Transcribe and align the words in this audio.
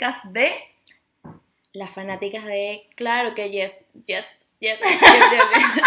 podcast 0.00 0.24
de 0.26 0.52
Las 1.74 1.90
fanáticas 1.90 2.44
de, 2.46 2.88
claro 2.96 3.34
que 3.34 3.50
yes, 3.50 3.72
yes, 4.06 4.24
yes, 4.60 4.78
yes, 4.80 5.00
yes, 5.00 5.42
yes. 5.54 5.82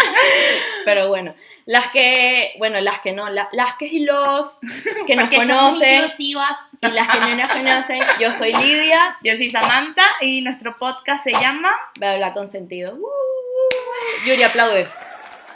Pero 0.84 1.08
bueno, 1.08 1.34
las 1.66 1.88
que, 1.88 2.54
bueno, 2.58 2.80
las 2.80 3.00
que 3.00 3.12
no, 3.12 3.28
la- 3.28 3.48
las 3.52 3.74
que 3.74 3.86
y 3.86 4.04
los 4.04 4.58
que 5.06 5.16
nos 5.16 5.28
conocen 5.30 6.06
y 6.18 6.34
las 6.34 7.08
que 7.08 7.20
no 7.20 7.34
nos 7.34 7.52
conocen, 7.52 8.02
yo 8.20 8.32
soy 8.32 8.52
Lidia, 8.54 9.16
Yo 9.22 9.34
soy 9.36 9.50
Samantha 9.50 10.06
y 10.20 10.42
nuestro 10.42 10.76
podcast 10.76 11.24
se 11.24 11.32
llama 11.32 11.72
voy 11.98 12.08
a 12.08 12.12
hablar 12.12 12.34
con 12.34 12.48
sentido. 12.48 12.94
Uh, 12.94 14.26
Yuri, 14.26 14.44
aplaude. 14.44 14.86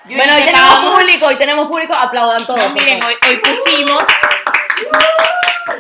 Yuri, 0.04 0.16
bueno, 0.16 0.34
hoy 0.34 0.40
te 0.40 0.46
tenemos 0.46 0.68
pagamos. 0.68 1.00
público, 1.00 1.26
hoy 1.26 1.36
tenemos 1.36 1.66
público, 1.68 1.94
aplaudan 1.94 2.44
todos. 2.44 2.58
No, 2.58 2.70
miren, 2.70 3.02
hoy, 3.02 3.14
hoy 3.28 3.38
pusimos. 3.38 4.02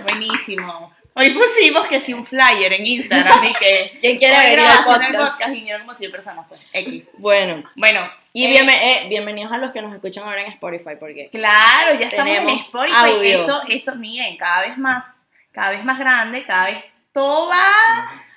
Buenísimo. 0.04 0.97
Hoy 1.18 1.30
pusimos 1.30 1.86
que 1.88 2.00
si 2.00 2.12
un 2.14 2.24
flyer 2.24 2.72
en 2.74 2.86
Instagram 2.86 3.44
y 3.44 3.52
que. 3.54 3.96
¿Quién 4.00 4.18
quiere 4.18 4.38
venir 4.38 4.60
al 4.60 4.84
podcast? 4.84 5.16
podcast 5.16 5.50
vinieron 5.50 5.82
como 5.82 5.94
100 5.94 6.12
personas, 6.12 6.46
pues. 6.48 6.60
X. 6.72 7.08
Bueno, 7.18 7.64
Bueno. 7.74 8.08
y 8.32 8.44
eh, 8.46 8.50
bienve- 8.50 8.78
eh, 8.80 9.06
bienvenidos 9.08 9.50
a 9.52 9.58
los 9.58 9.72
que 9.72 9.82
nos 9.82 9.92
escuchan 9.92 10.24
ahora 10.24 10.42
en 10.42 10.48
Spotify, 10.52 10.90
porque 11.00 11.28
Claro, 11.30 11.98
ya 11.98 12.06
estamos 12.06 12.36
en 12.36 12.48
Spotify. 12.50 12.94
audio. 12.96 13.42
Eso, 13.42 13.60
eso, 13.68 13.96
miren, 13.96 14.36
cada 14.36 14.62
vez 14.68 14.78
más, 14.78 15.06
cada 15.50 15.70
vez 15.70 15.82
más 15.84 15.98
grande, 15.98 16.44
cada 16.44 16.66
vez 16.70 16.84
todo 17.12 17.48
va. 17.48 17.66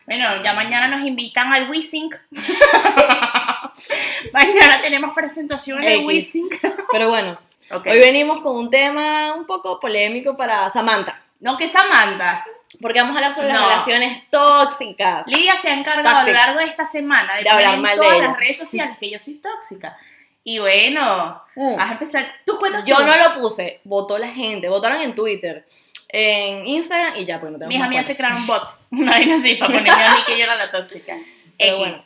Bueno, 0.08 0.42
ya 0.44 0.54
mañana 0.54 0.88
nos 0.88 1.06
invitan 1.08 1.54
al 1.54 1.70
WeSync. 1.70 2.16
mañana 4.34 4.82
tenemos 4.82 5.14
presentación 5.14 5.84
en. 5.84 6.04
WeSync. 6.06 6.56
pero 6.92 7.10
bueno, 7.10 7.40
hoy 7.72 8.00
venimos 8.00 8.42
con 8.42 8.56
un 8.56 8.72
tema 8.72 9.34
un 9.36 9.46
poco 9.46 9.80
polémico 9.80 10.36
para 10.36 10.68
Samantha, 10.72 11.22
No, 11.40 11.58
que 11.60 11.70
Samantha. 11.70 12.44
Porque 12.80 13.00
vamos 13.02 13.16
a 13.16 13.20
hablar 13.20 13.34
sobre 13.34 13.52
No. 13.52 13.60
las 13.60 13.68
relaciones 13.70 14.30
tóxicas. 14.30 15.24
Lidia 15.28 15.56
se 15.62 15.70
ha 15.70 15.74
encargado 15.74 16.20
a 16.20 16.24
lo 16.26 16.32
largo 16.32 16.60
de 16.60 16.66
esta 16.66 16.86
semana 16.86 17.36
de, 17.36 17.44
De 17.44 17.50
hablar 17.50 17.78
mal 17.80 17.98
de 17.98 18.04
todas 18.06 18.20
las 18.20 18.38
redes 18.38 18.58
sociales 18.58 18.98
que 19.00 19.10
yo 19.10 19.20
soy 19.20 19.36
tóxica. 19.36 19.98
Y 20.44 20.60
bueno, 20.60 21.42
Mm. 21.56 21.76
vas 21.76 21.90
a 21.90 21.94
empezar. 21.94 22.26
¿Tus 22.46 22.58
cuentas 22.58 22.84
Yo 22.86 22.96
tú? 22.98 23.04
no 23.06 23.16
lo 23.16 23.42
puse, 23.42 23.82
votó 23.84 24.18
la 24.18 24.30
gente, 24.30 24.70
votaron 24.70 25.02
en 25.02 25.14
Twitter, 25.14 25.66
en 26.10 26.66
Instagram 26.68 27.14
y 27.18 27.26
ya, 27.26 27.40
pues 27.40 27.52
no 27.52 27.58
tenemos 27.60 27.76
Mis 27.78 27.84
amigas 27.86 28.06
se 28.08 28.16
crearon 28.16 28.46
bots. 28.48 28.80
Una 28.92 29.12
vaina 29.12 29.36
así 29.36 29.56
para 29.56 29.72
ponerme 29.74 30.04
a 30.04 30.16
mí 30.16 30.22
que 30.26 30.38
yo 30.38 30.44
era 30.44 30.56
la 30.56 30.72
tóxica. 30.72 31.18
Pero 31.58 31.76
X. 31.76 31.78
bueno. 31.78 32.04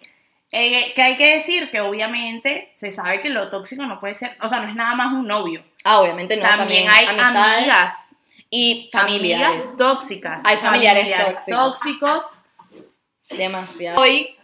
Eh, 0.52 0.94
que 0.96 1.02
hay 1.02 1.18
que 1.18 1.36
decir 1.38 1.70
que 1.70 1.82
obviamente 1.82 2.72
se 2.76 2.92
sabe 2.92 3.20
que 3.20 3.30
lo 3.30 3.50
tóxico 3.50 3.86
no 3.86 4.00
puede 4.00 4.14
ser, 4.14 4.38
o 4.42 4.48
sea, 4.48 4.60
no 4.60 4.70
es 4.70 4.76
nada 4.76 4.96
más 4.96 5.12
un 5.14 5.28
novio. 5.28 5.64
Ah, 5.84 6.00
obviamente 6.00 6.38
no, 6.38 6.44
también, 6.44 6.86
también, 6.86 6.90
hay 6.90 7.06
amistades 7.08 7.58
amigas, 7.58 7.94
y 8.50 8.90
familiares. 8.92 9.48
amigas 9.62 9.78
tóxicas. 9.78 10.42
Hay 10.46 10.58
familiares 10.58 11.08
tóxicos. 11.26 11.80
tóxicos. 11.80 12.24
Demasiado. 13.30 14.02
Hoy, 14.02 14.36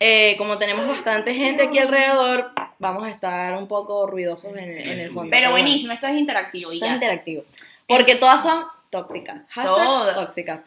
eh, 0.00 0.34
como 0.38 0.58
tenemos 0.58 0.86
bastante 0.88 1.34
gente 1.34 1.64
aquí 1.64 1.78
alrededor, 1.78 2.52
vamos 2.78 3.04
a 3.04 3.10
estar 3.10 3.56
un 3.56 3.68
poco 3.68 4.06
ruidosos 4.06 4.56
en, 4.56 4.70
en 4.70 4.98
el 4.98 5.10
fondo. 5.10 5.30
Pero 5.30 5.50
buenísimo, 5.50 5.92
esto 5.92 6.06
es 6.06 6.16
interactivo. 6.16 6.72
Esto 6.72 6.86
es 6.86 6.92
interactivo. 6.92 7.44
Porque 7.86 8.16
todas 8.16 8.42
son 8.42 8.64
tóxicas. 8.90 9.42
Hashtag 9.50 9.76
Todas. 9.76 10.14
tóxicas. 10.14 10.60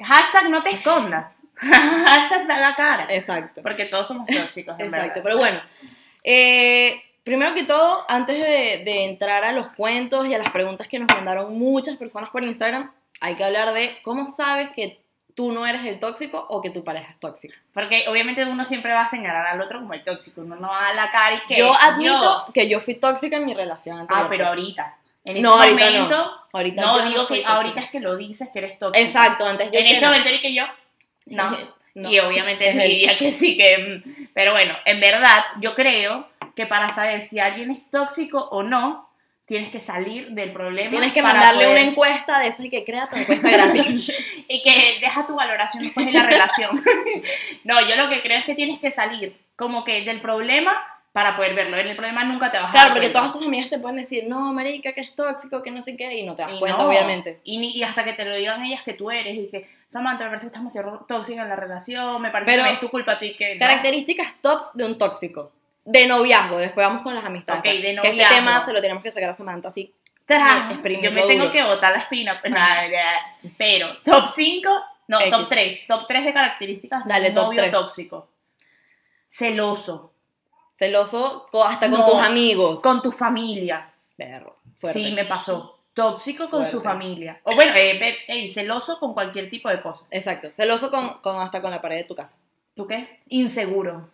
Hashtag 0.00 0.50
no 0.50 0.62
te 0.62 0.70
escondas. 0.70 1.34
Hashtag 1.56 2.46
da 2.46 2.60
la 2.60 2.74
cara. 2.76 3.06
Exacto. 3.10 3.62
Porque 3.62 3.86
todos 3.86 4.06
somos 4.06 4.26
tóxicos, 4.26 4.78
en 4.78 4.86
Exacto. 4.86 5.06
verdad. 5.06 5.22
Pero 5.22 5.38
bueno, 5.38 5.60
eh, 6.24 7.02
primero 7.24 7.54
que 7.54 7.64
todo, 7.64 8.04
antes 8.08 8.36
de, 8.38 8.82
de 8.84 9.04
entrar 9.04 9.44
a 9.44 9.52
los 9.52 9.68
cuentos 9.70 10.26
y 10.26 10.34
a 10.34 10.38
las 10.38 10.50
preguntas 10.50 10.88
que 10.88 10.98
nos 10.98 11.08
mandaron 11.08 11.58
muchas 11.58 11.96
personas 11.96 12.30
por 12.30 12.42
Instagram, 12.44 12.90
hay 13.20 13.34
que 13.34 13.44
hablar 13.44 13.72
de 13.72 13.98
cómo 14.02 14.26
sabes 14.28 14.70
que 14.74 15.00
tú 15.34 15.52
no 15.52 15.66
eres 15.66 15.84
el 15.84 16.00
tóxico 16.00 16.44
o 16.48 16.60
que 16.60 16.70
tu 16.70 16.82
pareja 16.82 17.10
es 17.12 17.20
tóxica. 17.20 17.54
Porque 17.72 18.04
obviamente 18.08 18.44
uno 18.44 18.64
siempre 18.64 18.92
va 18.92 19.02
a 19.02 19.08
señalar 19.08 19.46
al 19.46 19.60
otro 19.60 19.78
como 19.80 19.94
el 19.94 20.02
tóxico. 20.02 20.40
Uno 20.40 20.56
no 20.56 20.68
va 20.68 20.80
a 20.80 20.82
dar 20.86 20.94
la 20.96 21.10
cara 21.12 21.36
y 21.36 21.46
que. 21.46 21.56
Yo 21.58 21.72
admito 21.74 22.44
que 22.52 22.68
yo 22.68 22.80
fui 22.80 22.94
tóxica 22.96 23.36
en 23.36 23.44
mi 23.46 23.54
relación 23.54 23.98
anterior. 23.98 24.24
Ah, 24.24 24.28
pero 24.28 24.44
pues. 24.44 24.48
ahorita. 24.48 24.96
En 25.24 25.36
ese 25.36 25.42
No, 25.42 25.54
ahorita 25.54 25.84
momento. 25.84 26.08
no. 26.16 26.32
Ahorita 26.52 26.82
No, 26.82 27.08
digo 27.08 27.26
que 27.26 27.44
ahorita 27.44 27.80
es 27.80 27.90
que 27.90 28.00
lo 28.00 28.16
dices 28.16 28.48
que 28.52 28.58
eres 28.58 28.78
tóxico. 28.78 28.98
Exacto, 28.98 29.46
antes 29.46 29.70
yo 29.70 29.78
En 29.78 29.86
ese 29.86 30.00
no. 30.00 30.06
momento 30.08 30.28
era 30.28 30.40
que 30.40 30.54
yo. 30.54 30.64
No. 31.26 31.56
No. 31.98 32.10
Y 32.10 32.18
obviamente 32.20 32.72
diría 32.72 33.16
que 33.16 33.32
sí, 33.32 33.56
que. 33.56 34.00
Pero 34.34 34.52
bueno, 34.52 34.74
en 34.84 35.00
verdad, 35.00 35.44
yo 35.60 35.74
creo 35.74 36.28
que 36.54 36.66
para 36.66 36.94
saber 36.94 37.22
si 37.22 37.38
alguien 37.40 37.70
es 37.70 37.88
tóxico 37.90 38.48
o 38.50 38.62
no, 38.62 39.08
tienes 39.46 39.70
que 39.70 39.80
salir 39.80 40.28
del 40.30 40.52
problema. 40.52 40.90
Tienes 40.90 41.12
que 41.12 41.22
mandarle 41.22 41.64
poder- 41.64 41.80
una 41.80 41.90
encuesta 41.90 42.38
de 42.38 42.48
esas 42.48 42.66
que 42.70 42.84
crea 42.84 43.04
tu 43.06 43.16
encuesta 43.16 43.48
gratis. 43.50 44.12
Y 44.50 44.62
que 44.62 44.96
deja 45.00 45.26
tu 45.26 45.34
valoración 45.34 45.82
después 45.82 46.06
de 46.06 46.12
la 46.12 46.22
relación. 46.22 46.82
no, 47.64 47.86
yo 47.86 47.96
lo 47.96 48.08
que 48.08 48.20
creo 48.22 48.38
es 48.38 48.44
que 48.46 48.54
tienes 48.54 48.78
que 48.78 48.90
salir 48.90 49.36
como 49.56 49.84
que 49.84 50.02
del 50.02 50.20
problema 50.22 50.82
para 51.18 51.34
poder 51.34 51.52
verlo. 51.52 51.76
En 51.76 51.88
el 51.88 51.96
problema 51.96 52.22
nunca 52.22 52.48
te 52.48 52.58
vas 52.58 52.68
a 52.68 52.70
claro, 52.70 52.88
dar 52.90 52.94
porque 52.94 53.06
cuenta. 53.10 53.18
todas 53.18 53.32
tus 53.36 53.44
amigas 53.48 53.68
te 53.70 53.80
pueden 53.80 53.96
decir, 53.96 54.26
no, 54.28 54.52
marica, 54.52 54.92
que 54.92 55.00
es 55.00 55.16
tóxico, 55.16 55.64
que 55.64 55.72
no 55.72 55.82
sé 55.82 55.96
qué, 55.96 56.16
y 56.16 56.22
no 56.24 56.36
te 56.36 56.42
das 56.42 56.52
Y 56.54 56.58
cuenta, 56.60 56.78
no, 56.78 56.88
obviamente. 56.88 57.40
Y, 57.42 57.58
ni- 57.58 57.72
y 57.76 57.82
hasta 57.82 58.04
que 58.04 58.12
te 58.12 58.24
lo 58.24 58.36
digan 58.36 58.64
ellas 58.64 58.82
que 58.84 58.92
tú 58.92 59.10
eres 59.10 59.36
y 59.36 59.48
que, 59.48 59.68
Samantha, 59.88 60.22
me 60.22 60.30
parece 60.30 60.44
que 60.44 60.46
estás 60.46 60.60
demasiado 60.62 61.04
tóxica 61.08 61.42
en 61.42 61.48
la 61.48 61.56
relación, 61.56 62.22
me 62.22 62.30
parece 62.30 62.52
Pero- 62.52 62.62
que 62.62 62.70
es 62.74 62.78
tu 62.78 62.88
culpa 62.88 63.18
tú 63.18 63.24
y 63.24 63.34
que... 63.34 63.54
no". 63.54 63.58
Características 63.58 64.36
tops 64.40 64.70
de 64.74 64.84
un 64.84 64.96
tóxico. 64.96 65.50
De 65.84 66.06
noviazgo, 66.06 66.58
después 66.58 66.86
vamos 66.86 67.02
con 67.02 67.16
las 67.16 67.24
amistades. 67.24 67.58
Ok, 67.58 67.64
de 67.64 67.72
Que 67.82 67.88
este 67.96 68.08
noviazgo. 68.10 68.34
tema 68.36 68.64
se 68.64 68.72
lo 68.72 68.80
tenemos 68.80 69.02
que 69.02 69.10
sacar 69.10 69.30
a 69.30 69.34
Samantha, 69.34 69.70
así. 69.70 69.92
Tras, 70.24 70.68
yo 71.02 71.10
me 71.10 71.22
tengo 71.22 71.44
duro. 71.46 71.50
que 71.50 71.62
botar 71.64 71.90
la 71.92 71.98
espina. 71.98 72.40
pues. 72.40 72.54
Pero, 73.56 73.96
top 74.04 74.26
5, 74.28 74.70
no, 75.08 75.18
X. 75.20 75.30
top 75.32 75.48
3. 75.48 75.86
Top 75.88 76.06
3 76.06 76.24
de 76.26 76.32
características 76.32 77.04
de 77.04 77.08
Dale, 77.12 77.28
un 77.30 77.34
novio 77.34 77.70
tóxico. 77.72 78.28
Celoso. 79.28 80.12
Celoso 80.78 81.46
hasta 81.64 81.90
con 81.90 81.98
No, 82.00 82.06
tus 82.06 82.14
amigos. 82.20 82.80
Con 82.80 83.02
tu 83.02 83.10
familia. 83.10 83.92
Perro, 84.16 84.58
fuerte. 84.78 85.00
Sí, 85.02 85.12
me 85.12 85.24
pasó. 85.24 85.78
Tóxico 85.92 86.48
con 86.48 86.64
su 86.64 86.80
familia. 86.80 87.40
O 87.42 87.54
bueno, 87.56 87.72
eh, 87.74 88.16
eh, 88.28 88.46
celoso 88.48 89.00
con 89.00 89.14
cualquier 89.14 89.50
tipo 89.50 89.68
de 89.68 89.80
cosa. 89.80 90.06
Exacto. 90.12 90.50
Celoso 90.52 90.90
con, 90.92 91.14
con 91.20 91.40
hasta 91.40 91.60
con 91.60 91.72
la 91.72 91.82
pared 91.82 91.96
de 91.96 92.04
tu 92.04 92.14
casa. 92.14 92.38
¿Tú 92.74 92.86
qué? 92.86 93.18
Inseguro. 93.28 94.08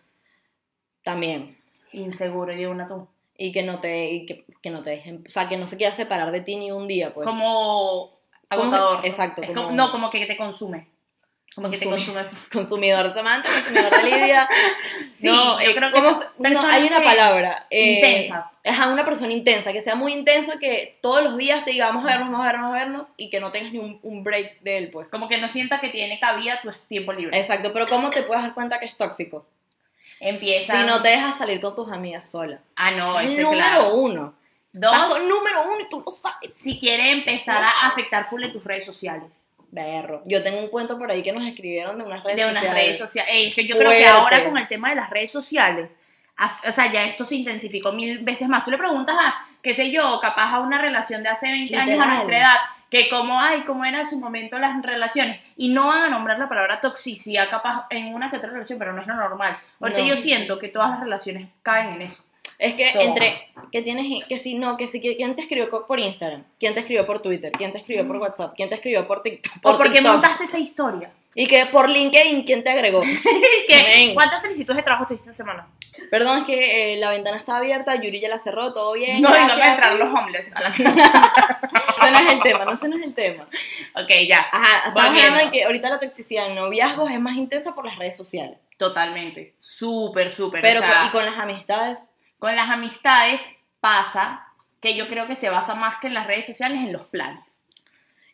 También. 1.03 1.57
Inseguro, 1.91 2.51
y 2.53 2.57
de 2.57 2.67
una 2.67 2.87
tú. 2.87 3.07
Y 3.37 3.51
que 3.51 3.61
no 3.63 3.79
te, 3.79 4.09
y 4.11 4.25
que, 4.25 4.45
que 4.61 4.69
no 4.71 4.81
te 4.81 4.89
dejen, 4.91 5.23
o 5.27 5.29
sea, 5.29 5.47
que 5.47 5.57
no 5.57 5.67
se 5.67 5.77
quiera 5.77 5.93
separar 5.93 6.31
de 6.31 6.41
ti 6.41 6.55
ni 6.55 6.71
un 6.71 6.87
día, 6.87 7.13
pues. 7.13 7.27
como 7.27 8.11
agotador. 8.49 9.05
Exacto, 9.05 9.43
Es 9.43 9.49
como- 9.49 9.65
como- 9.65 9.75
no, 9.75 9.91
como 9.91 10.09
que 10.09 10.25
te 10.25 10.37
consume. 10.37 10.87
Como 11.55 11.71
que 11.71 11.77
te 11.77 11.85
Consume. 11.85 12.23
consume. 12.23 12.39
consumidor 12.51 13.07
de 13.07 13.13
Samantha, 13.13 13.49
consumidor 13.53 13.91
de 13.95 14.03
Lidia. 14.03 14.49
Sí, 15.15 15.27
no, 15.27 15.61
yo 15.61 15.69
eh, 15.69 15.75
creo 15.75 15.91
que 15.91 15.99
¿cómo 15.99 16.09
son 16.11 16.19
se- 16.21 16.49
no, 16.49 16.61
hay 16.67 16.83
una 16.87 17.01
palabra. 17.01 17.65
eh, 17.69 17.93
intensas. 17.93 18.45
Ajá, 18.65 18.87
una 18.89 19.05
persona 19.05 19.31
intensa, 19.31 19.71
que 19.71 19.81
sea 19.81 19.95
muy 19.95 20.11
intenso, 20.11 20.59
que 20.59 20.99
todos 21.01 21.23
los 21.23 21.37
días 21.37 21.63
te 21.63 21.71
diga, 21.71 21.87
vamos 21.87 22.03
a 22.03 22.07
vernos, 22.07 22.29
vamos 22.31 22.41
a 22.45 22.51
vernos, 22.51 22.61
vamos 22.63 22.75
a 22.75 22.83
vernos, 22.83 23.07
y 23.15 23.29
que 23.29 23.39
no 23.39 23.51
tengas 23.51 23.71
ni 23.71 23.79
un, 23.79 23.99
un 24.03 24.23
break 24.25 24.59
de 24.61 24.77
él, 24.77 24.89
pues. 24.91 25.09
Como 25.09 25.29
que 25.29 25.37
no 25.37 25.47
sienta 25.47 25.79
que 25.79 25.87
tiene 25.87 26.19
cabida 26.19 26.59
tu 26.61 26.69
tiempo 26.89 27.13
libre. 27.13 27.37
Exacto, 27.39 27.71
pero 27.71 27.87
¿cómo 27.87 28.09
te 28.09 28.23
puedes 28.23 28.43
dar 28.43 28.53
cuenta 28.53 28.77
que 28.79 28.85
es 28.87 28.97
tóxico? 28.97 29.45
Empieza. 30.19 30.79
Si 30.81 30.85
no 30.85 31.01
te 31.01 31.09
dejas 31.09 31.37
salir 31.37 31.59
con 31.61 31.75
tus 31.75 31.89
amigas 31.91 32.29
sola. 32.29 32.59
Ah, 32.75 32.91
no, 32.91 33.17
es 33.19 33.31
el 33.37 33.43
número 33.43 33.61
claro. 33.63 33.93
uno. 33.95 34.33
Dos, 34.73 34.91
Paso 34.91 35.19
número 35.19 35.61
uno 35.63 35.79
y 35.85 35.89
tú 35.89 36.03
lo 36.05 36.11
sabes. 36.11 36.51
si 36.61 36.77
quiere 36.79 37.11
empezar 37.11 37.63
a 37.63 37.87
afectar 37.87 38.25
full 38.25 38.43
en 38.43 38.51
tus 38.51 38.63
redes 38.65 38.85
sociales. 38.85 39.29
Berro. 39.71 40.21
Yo 40.25 40.41
tengo 40.43 40.59
un 40.59 40.69
cuento 40.69 40.97
por 40.97 41.11
ahí 41.11 41.21
que 41.23 41.31
nos 41.33 41.45
escribieron 41.45 41.97
de 41.97 42.03
unas 42.05 42.23
redes 42.23 42.37
de 42.37 42.43
unas 42.45 42.55
sociales. 42.55 42.83
redes 42.83 42.97
sociales. 42.97 43.31
Ey, 43.33 43.47
es 43.49 43.55
que 43.55 43.67
yo 43.67 43.77
creo 43.77 43.91
que 43.91 44.05
ahora 44.05 44.43
con 44.45 44.57
el 44.57 44.67
tema 44.67 44.89
de 44.89 44.95
las 44.95 45.09
redes 45.09 45.31
sociales, 45.31 45.89
o 46.67 46.71
sea, 46.71 46.91
ya 46.91 47.05
esto 47.05 47.25
se 47.25 47.35
intensificó 47.35 47.91
mil 47.91 48.19
veces 48.19 48.47
más. 48.47 48.65
Tú 48.65 48.71
le 48.71 48.77
preguntas 48.77 49.15
a, 49.19 49.35
qué 49.61 49.73
sé 49.73 49.91
yo, 49.91 50.19
capaz 50.21 50.53
a 50.53 50.59
una 50.59 50.77
relación 50.77 51.23
de 51.23 51.29
hace 51.29 51.47
20 51.47 51.75
años 51.75 51.99
a 51.99 52.07
nuestra 52.15 52.37
edad, 52.37 52.55
que 52.89 53.09
cómo, 53.09 53.39
ay, 53.39 53.61
cómo 53.61 53.83
era 53.83 53.99
en 53.99 54.05
su 54.05 54.19
momento 54.19 54.59
las 54.59 54.81
relaciones, 54.81 55.41
y 55.57 55.69
no 55.69 55.87
van 55.87 56.03
a 56.03 56.09
nombrar 56.09 56.37
la 56.37 56.47
palabra 56.47 56.81
toxicidad 56.81 57.49
capaz 57.49 57.87
en 57.89 58.13
una 58.13 58.29
que 58.29 58.37
otra 58.37 58.49
relación, 58.51 58.77
pero 58.79 58.93
no 58.93 59.01
es 59.01 59.07
lo 59.07 59.15
normal. 59.15 59.57
Ahorita 59.79 60.01
No. 60.01 60.05
yo 60.07 60.17
siento 60.17 60.59
que 60.59 60.67
todas 60.69 60.91
las 60.91 60.99
relaciones 60.99 61.47
caen 61.63 61.93
en 61.95 62.01
eso. 62.03 62.23
Es 62.59 62.73
que 62.75 62.91
Todo. 62.93 63.01
entre 63.01 63.49
que 63.71 63.81
tienes 63.81 64.23
que 64.27 64.39
si 64.39 64.55
no, 64.55 64.77
que 64.77 64.87
si 64.87 65.01
que- 65.01 65.15
quién 65.17 65.35
te 65.35 65.41
escribió 65.41 65.69
por 65.85 65.99
Instagram, 65.99 66.43
quién 66.59 66.73
te 66.73 66.79
escribió 66.81 67.05
por 67.05 67.19
Twitter, 67.21 67.51
quién 67.51 67.71
te 67.71 67.79
escribió 67.79 68.07
por 68.07 68.17
WhatsApp, 68.17 68.53
quién 68.55 68.69
te 68.69 68.75
escribió 68.75 69.05
por 69.07 69.21
TikTok, 69.21 69.59
por 69.61 69.71
Mm. 69.71 69.75
o 69.75 69.77
porque 69.77 69.97
TikTok, 69.97 70.11
montaste 70.13 70.43
esa 70.45 70.59
historia. 70.59 71.11
y 71.37 71.47
que 71.47 71.65
por 71.65 71.89
LinkedIn 71.89 72.43
quién 72.45 72.63
te 72.63 72.69
agregó. 72.69 73.01
¿Qué? 73.67 74.11
¿Cuántas 74.13 74.41
solicitudes 74.41 74.77
de 74.77 74.83
trabajo 74.83 75.05
tuviste 75.05 75.29
esta 75.29 75.43
semana? 75.43 75.67
Perdón, 76.09 76.39
es 76.39 76.43
que 76.45 76.93
eh, 76.93 76.97
la 76.97 77.09
ventana 77.09 77.35
está 77.37 77.57
abierta, 77.57 77.93
Yuri 77.95 78.21
ya 78.21 78.29
la 78.29 78.39
cerró, 78.39 78.71
todo 78.73 78.93
bien. 78.93 79.21
No, 79.21 79.29
y 79.29 79.31
no 79.33 79.39
me 79.39 79.45
gracias. 79.47 79.67
entraron 79.69 79.99
los 79.99 80.09
homeless 80.09 80.51
a 80.55 80.61
la 80.61 80.71
casa. 80.71 81.71
Ese 82.01 82.11
no 82.11 82.19
es 82.19 82.29
el 82.35 82.41
tema, 82.41 82.63
no 82.65 82.71
ese 82.71 82.87
no 82.87 82.95
es 82.97 83.03
el 83.03 83.13
tema. 83.13 83.47
ok, 83.95 84.11
ya. 84.29 84.45
Ajá, 84.51 84.87
estamos 84.89 85.09
hablando 85.09 85.39
de 85.39 85.49
que 85.51 85.63
ahorita 85.65 85.89
la 85.89 85.99
toxicidad 85.99 86.45
en 86.47 86.55
noviazgos 86.55 87.11
es 87.11 87.19
más 87.19 87.35
intensa 87.35 87.75
por 87.75 87.85
las 87.85 87.97
redes 87.97 88.15
sociales. 88.15 88.57
Totalmente. 88.77 89.55
Súper, 89.57 90.29
súper. 90.31 90.61
Pero 90.61 90.79
o 90.79 90.83
sea, 90.83 90.99
con- 90.99 91.07
y 91.07 91.09
con 91.09 91.25
las 91.25 91.37
amistades, 91.37 91.99
con 92.39 92.55
las 92.55 92.69
amistades 92.69 93.41
pasa 93.79 94.47
que 94.81 94.95
yo 94.95 95.07
creo 95.07 95.27
que 95.27 95.35
se 95.35 95.49
basa 95.49 95.75
más 95.75 95.97
que 95.97 96.07
en 96.07 96.13
las 96.13 96.27
redes 96.27 96.45
sociales 96.45 96.79
en 96.79 96.93
los 96.93 97.05
planes. 97.05 97.43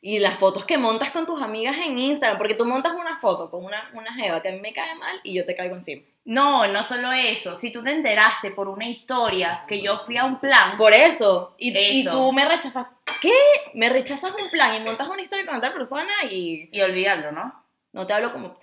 Y 0.01 0.19
las 0.19 0.38
fotos 0.38 0.65
que 0.65 0.77
montas 0.80 1.12
con 1.12 1.27
tus 1.27 1.42
amigas 1.42 1.77
en 1.77 1.98
Instagram, 1.98 2.38
porque 2.38 2.56
tú 2.56 2.65
montas 2.65 2.94
una 2.94 3.18
foto 3.18 3.51
con 3.51 3.63
una, 3.63 3.89
una 3.94 4.13
jeva 4.13 4.42
que 4.42 4.50
a 4.50 4.51
mí 4.51 4.59
me 4.59 4.74
cae 4.74 4.95
mal 4.95 5.19
y 5.24 5.33
yo 5.33 5.45
te 5.45 5.56
caigo 5.56 5.75
encima. 5.75 6.01
No, 6.25 6.68
no 6.68 6.83
solo 6.83 7.12
eso. 7.12 7.56
Si 7.56 7.71
tú 7.71 7.83
te 7.83 7.92
enteraste 7.92 8.51
por 8.51 8.68
una 8.68 8.88
historia 8.88 9.63
que 9.68 9.81
yo 9.81 10.00
fui 10.00 10.18
a 10.18 10.25
un 10.25 10.39
plan, 10.39 10.75
Por 10.77 10.94
eso. 10.94 11.56
Y, 11.57 11.75
y 11.77 12.01
Eso. 12.01 12.12
tú 12.12 12.31
me 12.31 12.45
rechazas. 12.45 12.88
¿Qué? 13.21 13.31
Me 13.75 13.89
rechazas 13.89 14.31
un 14.31 14.50
plan 14.50 14.75
y 14.75 14.83
montas 14.83 15.07
una 15.07 15.21
historia 15.21 15.45
con 15.45 15.56
otra 15.56 15.74
persona 15.74 16.12
y 16.30 16.69
y 16.71 16.81
olvidarlo, 16.81 17.31
¿no? 17.31 17.62
no 17.94 18.07
te 18.07 18.13
hablo 18.13 18.31
como. 18.31 18.57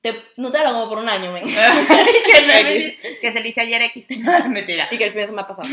Te- 0.00 0.22
no 0.36 0.50
te 0.50 0.58
hablo 0.58 0.72
como 0.72 0.88
por 0.88 0.98
un 0.98 1.08
año, 1.08 1.32
men. 1.32 1.44
que, 1.46 2.98
que 3.20 3.32
se 3.32 3.40
le 3.40 3.48
hice 3.48 3.60
ayer 3.62 3.82
X. 3.82 4.06
Mentira. 4.48 4.88
Y 4.90 4.98
que 4.98 5.04
el 5.04 5.10
fin 5.12 5.20
de 5.22 5.26
semana 5.26 5.46
pasado. 5.48 5.68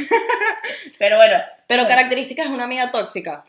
Pero 0.97 1.17
bueno, 1.17 1.37
Pero 1.67 1.87
características 1.87 2.47
de 2.47 2.53
una 2.53 2.63
amiga 2.65 2.91
tóxica. 2.91 3.43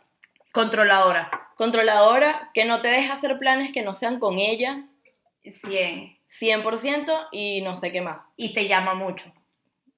controladora. 0.52 1.30
Controladora, 1.56 2.50
que 2.52 2.64
no 2.66 2.80
te 2.82 2.88
deja 2.88 3.14
hacer 3.14 3.38
planes 3.38 3.72
que 3.72 3.82
no 3.82 3.94
sean 3.94 4.18
con 4.18 4.38
ella, 4.38 4.82
100. 5.42 6.16
100%, 6.28 7.28
y 7.32 7.62
no 7.62 7.76
sé 7.76 7.92
qué 7.92 8.00
más. 8.02 8.28
Y 8.36 8.52
te 8.52 8.68
llama 8.68 8.94
mucho. 8.94 9.24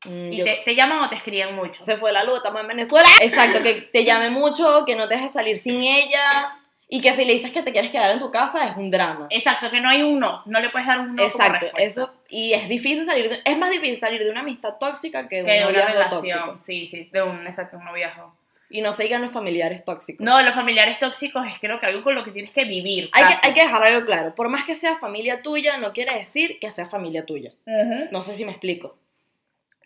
Mm, 0.05 0.33
Y 0.33 0.37
yo- 0.37 0.45
te, 0.45 0.61
te 0.65 0.75
llaman 0.77 1.01
o 1.01 1.09
te 1.09 1.17
escriben 1.17 1.55
mucho. 1.57 1.85
Se 1.85 1.97
fue 1.97 2.13
la 2.13 2.23
luz, 2.23 2.37
estamos 2.37 2.61
en 2.61 2.69
Venezuela. 2.69 3.09
Exacto, 3.21 3.63
que 3.63 3.89
te 3.93 4.05
llame 4.05 4.31
mucho, 4.31 4.85
que 4.87 4.95
no 4.95 5.09
te 5.09 5.17
deje 5.17 5.29
salir 5.31 5.59
sin 5.59 5.83
ella, 5.83 6.57
y 6.89 7.01
que 7.01 7.13
si 7.15 7.25
le 7.25 7.35
dices 7.35 7.53
que 7.53 7.63
te 7.63 7.73
quieres 7.73 7.91
quedar 7.91 8.11
en 8.13 8.19
tu 8.19 8.31
casa 8.31 8.67
es 8.67 8.77
un 8.77 8.91
drama. 8.91 9.27
Exacto, 9.31 9.71
que 9.71 9.81
no 9.81 9.89
hay 9.89 10.03
un 10.03 10.19
no. 10.19 10.43
No 10.47 10.59
le 10.61 10.71
puedes 10.71 10.87
dar 10.87 11.01
un 11.01 11.15
no. 11.15 11.17
como 11.17 11.29
Exacto, 11.29 11.67
respuesta. 11.67 11.83
eso, 11.83 12.15
y 12.29 12.53
es 12.55 12.69
difícil 12.69 13.05
salir, 13.05 13.29
de- 13.29 13.41
es 13.45 13.59
más 13.59 13.71
difícil 13.71 14.01
salir 14.01 14.23
de 14.25 14.31
una 14.31 14.41
amistad 14.41 14.75
tóxica 14.81 15.29
que 15.29 15.37
de 15.39 15.45
Que 15.45 15.51
de 15.53 15.59
un 15.67 15.69
una 15.71 15.73
noviazgo 15.81 15.93
relación. 15.95 16.39
tóxico. 16.47 16.59
Sí, 16.59 16.87
sí, 16.87 17.09
de 17.13 17.23
un, 17.23 17.47
exacto, 17.47 17.77
un 17.77 17.85
noviazgo. 17.85 18.35
Y 18.71 18.83
no 18.83 18.93
se 18.93 19.05
digan 19.05 19.23
los 19.23 19.31
familiares 19.31 19.83
tóxicos. 19.85 20.23
No, 20.25 20.43
los 20.43 20.55
familiares 20.55 20.99
tóxicos 20.99 21.47
es 21.47 21.59
creo 21.59 21.81
que 21.81 21.87
algo 21.87 22.03
con 22.05 22.15
lo 22.15 22.23
que 22.23 22.33
tienes 22.33 22.51
que 22.53 22.65
vivir. 22.67 23.09
Hay 23.13 23.25
que, 23.25 23.35
hay 23.47 23.55
que 23.55 23.63
dejar 23.63 23.83
algo 23.83 24.05
claro, 24.05 24.35
por 24.35 24.51
más 24.51 24.67
que 24.67 24.75
sea 24.77 24.97
familia 24.97 25.41
tuya, 25.41 25.79
no 25.79 25.95
quiere 25.95 26.15
decir 26.15 26.59
que 26.61 26.71
sea 26.71 26.85
familia 26.85 27.25
tuya. 27.25 27.49
Ujú. 27.67 28.09
No 28.11 28.23
sé 28.23 28.35
si 28.35 28.45
me 28.45 28.51
explico. 28.51 28.99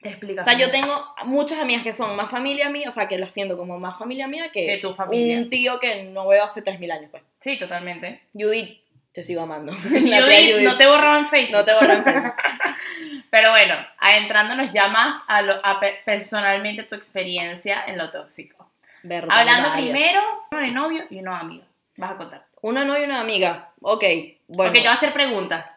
Te 0.03 0.09
explicas. 0.11 0.47
O 0.47 0.51
sea, 0.51 0.59
yo 0.59 0.71
tengo 0.71 0.93
muchas 1.27 1.59
amigas 1.61 1.83
que 1.85 1.93
son 1.93 2.17
más 2.17 2.31
familia 2.31 2.69
mía, 2.71 2.89
o 2.89 2.91
sea, 2.91 3.07
que 3.09 3.19
las 3.19 3.33
siento 3.33 3.57
como 3.57 3.79
más 3.79 3.99
familia 3.99 4.27
mía 4.27 4.51
que, 4.53 4.67
Que 4.67 4.79
tu 4.79 4.93
familia. 4.93 5.39
un 5.39 5.49
tío 5.49 5.79
que 5.79 6.03
no 6.05 6.27
veo 6.27 6.45
hace 6.45 6.63
3.000 6.65 6.93
años, 6.93 7.09
pues. 7.11 7.23
Sí, 7.39 7.57
totalmente. 7.59 8.21
Judith, 8.35 8.81
te 9.13 9.23
sigo 9.23 9.43
amando. 9.43 9.73
Judith, 9.83 10.57
no 10.63 10.77
te 10.77 10.87
borraba 10.87 11.19
en 11.19 11.27
Facebook. 11.29 11.59
No 11.59 11.65
te 11.65 11.75
borro 11.75 11.93
en 11.93 12.05
Facebook. 12.05 12.33
Pero 13.31 13.51
bueno, 13.51 13.75
adentrándonos 13.99 14.71
ya 14.73 14.89
más 14.89 15.23
a, 15.29 15.41
lo, 15.43 15.65
a 15.65 15.79
pe- 15.81 16.01
personalmente 16.05 16.83
tu 16.83 16.95
experiencia 16.95 17.85
en 17.87 17.97
lo 17.97 18.11
tóxico. 18.11 18.71
Verdad, 19.05 19.39
Hablando 19.39 19.71
varias. 19.71 19.91
primero 19.91 20.21
uno 20.51 20.61
de 20.61 20.69
novio 20.73 21.05
y 21.11 21.19
uno 21.21 21.31
de 21.33 21.37
amigo. 21.41 21.65
Vas 21.97 22.11
a 22.11 22.17
contar. 22.17 22.47
Una 22.61 22.85
novia 22.85 23.01
y 23.03 23.05
una 23.05 23.21
amiga. 23.21 23.71
Ok, 23.81 24.03
bueno. 24.49 24.71
Porque 24.71 24.81
te 24.81 24.81
voy 24.81 24.89
a 24.89 24.93
hacer 24.93 25.13
preguntas. 25.13 25.71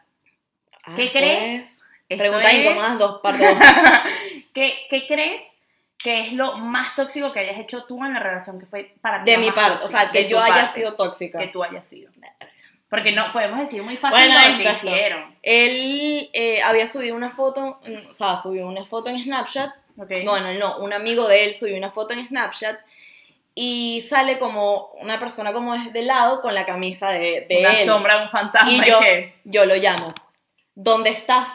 Ah, 0.83 0.94
¿qué 0.95 1.06
esto 1.06 1.19
crees? 1.19 1.60
es- 1.66 1.86
Esto 2.07 2.21
Preguntas 2.21 2.54
es- 2.54 2.60
incómodas 2.60 3.00
dos, 3.00 3.21
parte 3.21 3.48
dos. 3.48 3.57
¿Qué, 4.56 4.74
qué 4.90 5.06
crees 5.06 5.42
que 5.98 6.22
es 6.22 6.34
lo 6.34 6.57
más 6.57 6.96
tóxico 6.96 7.31
que 7.31 7.40
hayas 7.42 7.60
hecho 7.60 7.84
tú 7.84 8.04
en 8.04 8.13
la 8.13 8.19
relación 8.19 8.60
que 8.60 8.66
fue 8.66 8.94
para 9.02 9.24
ti 9.24 9.30
De 9.31 9.38
mi 9.38 9.52
parte, 9.52 9.86
o 9.86 9.88
sea, 9.88 10.10
que 10.12 10.28
yo 10.28 10.42
haya 10.42 10.56
parte, 10.63 10.74
sido 10.80 10.96
tóxica. 10.96 11.38
Que 11.38 11.48
tú 11.50 11.63
hayas 11.63 11.86
sido. 11.86 12.12
Porque 12.90 13.12
no 13.12 13.31
podemos 13.34 13.60
decir 13.60 13.84
muy 13.84 13.98
fácil 13.98 14.18
Bueno, 14.19 14.34
lo 14.36 14.40
que 14.57 14.63
esta 14.63 14.78
es 14.78 14.84
la- 14.84 14.92
hicieron. 14.92 15.36
Él 15.42 16.30
eh, 16.34 16.62
había 16.63 16.88
subido 16.88 17.16
una 17.16 17.30
foto, 17.30 17.80
mm, 17.86 18.10
o 18.12 18.13
sea, 18.13 18.38
subió 18.38 18.68
una 18.68 18.86
foto 18.86 19.10
en 19.10 19.24
Snapchat. 19.24 19.69
¿ok? 19.98 20.12
No, 20.24 20.31
Bueno, 20.31 20.54
no, 20.54 20.78
un 20.78 20.94
amigo 20.94 21.28
de 21.28 21.46
él 21.46 21.54
subió 21.54 21.75
una 21.78 21.90
foto 21.92 22.13
en 22.13 22.28
Snapchat 22.28 22.80
y 23.56 24.06
sale 24.10 24.38
como 24.38 24.92
una 25.02 25.19
persona 25.19 25.52
como 25.54 25.74
de 25.78 26.02
lado 26.04 26.42
con 26.42 26.54
la 26.54 26.66
camisa 26.66 27.10
de, 27.10 27.46
de 27.50 27.60
Una 27.62 27.80
él. 27.80 27.86
sombra, 27.86 28.22
un 28.22 28.30
fantasma. 28.30 28.72
Y 28.72 28.81
¿y 28.81 28.86
yo, 28.86 29.00
qué? 29.00 29.34
yo 29.46 29.66
lo 29.66 29.75
llamo. 29.75 30.10
¿Dónde 30.75 31.10
estás? 31.10 31.50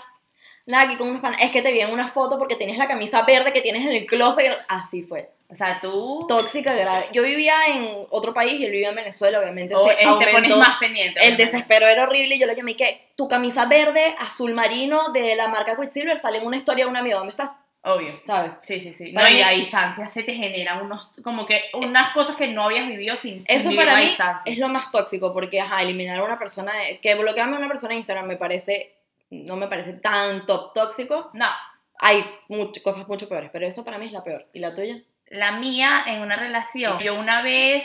Nada, 0.66 0.84
aquí 0.84 0.96
con 0.96 1.08
unos 1.08 1.22
panas. 1.22 1.40
Es 1.42 1.50
que 1.50 1.62
te 1.62 1.72
vi 1.72 1.80
en 1.80 1.90
una 1.90 2.08
foto 2.08 2.38
porque 2.38 2.56
tienes 2.56 2.78
la 2.78 2.86
camisa 2.86 3.22
verde 3.22 3.52
que 3.52 3.60
tienes 3.60 3.84
en 3.84 3.92
el 3.92 4.06
closet. 4.06 4.52
Así 4.68 5.02
fue. 5.02 5.30
O 5.48 5.54
sea, 5.54 5.80
tú... 5.80 6.24
Tóxica 6.28 6.74
grave. 6.74 7.06
Yo 7.12 7.24
vivía 7.24 7.54
en 7.74 8.06
otro 8.10 8.32
país 8.32 8.52
y 8.52 8.64
él 8.64 8.70
vivía 8.70 8.90
en 8.90 8.94
Venezuela, 8.94 9.40
obviamente. 9.40 9.74
o, 9.74 9.84
se 9.84 9.94
eh, 9.94 10.06
te 10.18 10.32
pones 10.32 10.56
más 10.56 10.76
pendiente. 10.78 11.18
El 11.18 11.34
obviamente. 11.34 11.44
desespero 11.44 11.88
era 11.88 12.04
horrible 12.04 12.36
y 12.36 12.38
yo 12.38 12.46
le 12.46 12.54
llamé 12.54 12.76
que 12.76 13.08
tu 13.16 13.26
camisa 13.26 13.66
verde, 13.66 14.14
azul 14.20 14.54
marino 14.54 15.08
de 15.12 15.34
la 15.34 15.48
marca 15.48 15.76
Quicksilver 15.76 16.18
sale 16.18 16.38
en 16.38 16.46
una 16.46 16.56
historia 16.56 16.84
de 16.84 16.90
un 16.90 16.96
amigo. 16.96 17.18
¿Dónde 17.18 17.32
estás? 17.32 17.52
Obvio. 17.82 18.20
¿Sabes? 18.26 18.52
Sí, 18.62 18.78
sí, 18.78 18.92
sí. 18.92 19.12
Para 19.12 19.30
no, 19.30 19.36
y 19.36 19.40
a 19.40 19.50
distancia 19.50 20.06
se 20.06 20.22
te 20.22 20.34
generan 20.34 20.84
unos, 20.84 21.10
como 21.24 21.46
que 21.46 21.62
unas 21.72 22.10
cosas 22.10 22.36
que 22.36 22.46
no 22.48 22.64
habías 22.64 22.86
vivido 22.86 23.16
sin, 23.16 23.42
sin 23.42 23.56
Eso 23.56 23.70
vivir 23.70 23.86
para 23.86 23.96
a 23.96 24.00
mí 24.00 24.06
distancia. 24.06 24.52
es 24.52 24.58
lo 24.58 24.68
más 24.68 24.90
tóxico 24.90 25.32
porque, 25.32 25.60
ajá, 25.60 25.82
eliminar 25.82 26.18
a 26.18 26.24
una 26.24 26.38
persona, 26.38 26.72
que 27.00 27.14
bloquearme 27.14 27.56
a 27.56 27.58
una 27.58 27.68
persona 27.68 27.94
en 27.94 28.00
Instagram 28.00 28.26
me 28.26 28.36
parece, 28.36 28.92
no 29.30 29.56
me 29.56 29.68
parece 29.68 29.94
tan 29.94 30.44
top 30.46 30.72
tóxico. 30.74 31.30
No, 31.34 31.46
Hay 31.98 32.24
muchas 32.48 32.82
cosas 32.82 33.08
mucho 33.08 33.28
peores, 33.28 33.50
pero 33.52 33.66
eso 33.66 33.84
para 33.84 33.98
mí 33.98 34.06
es 34.06 34.12
la 34.12 34.24
peor. 34.24 34.46
¿Y 34.52 34.60
la 34.60 34.74
tuya? 34.74 35.00
la 35.30 35.52
mía 35.52 36.04
en 36.06 36.20
una 36.20 36.36
relación. 36.36 36.98
Yo 36.98 37.18
una 37.18 37.42
vez, 37.42 37.84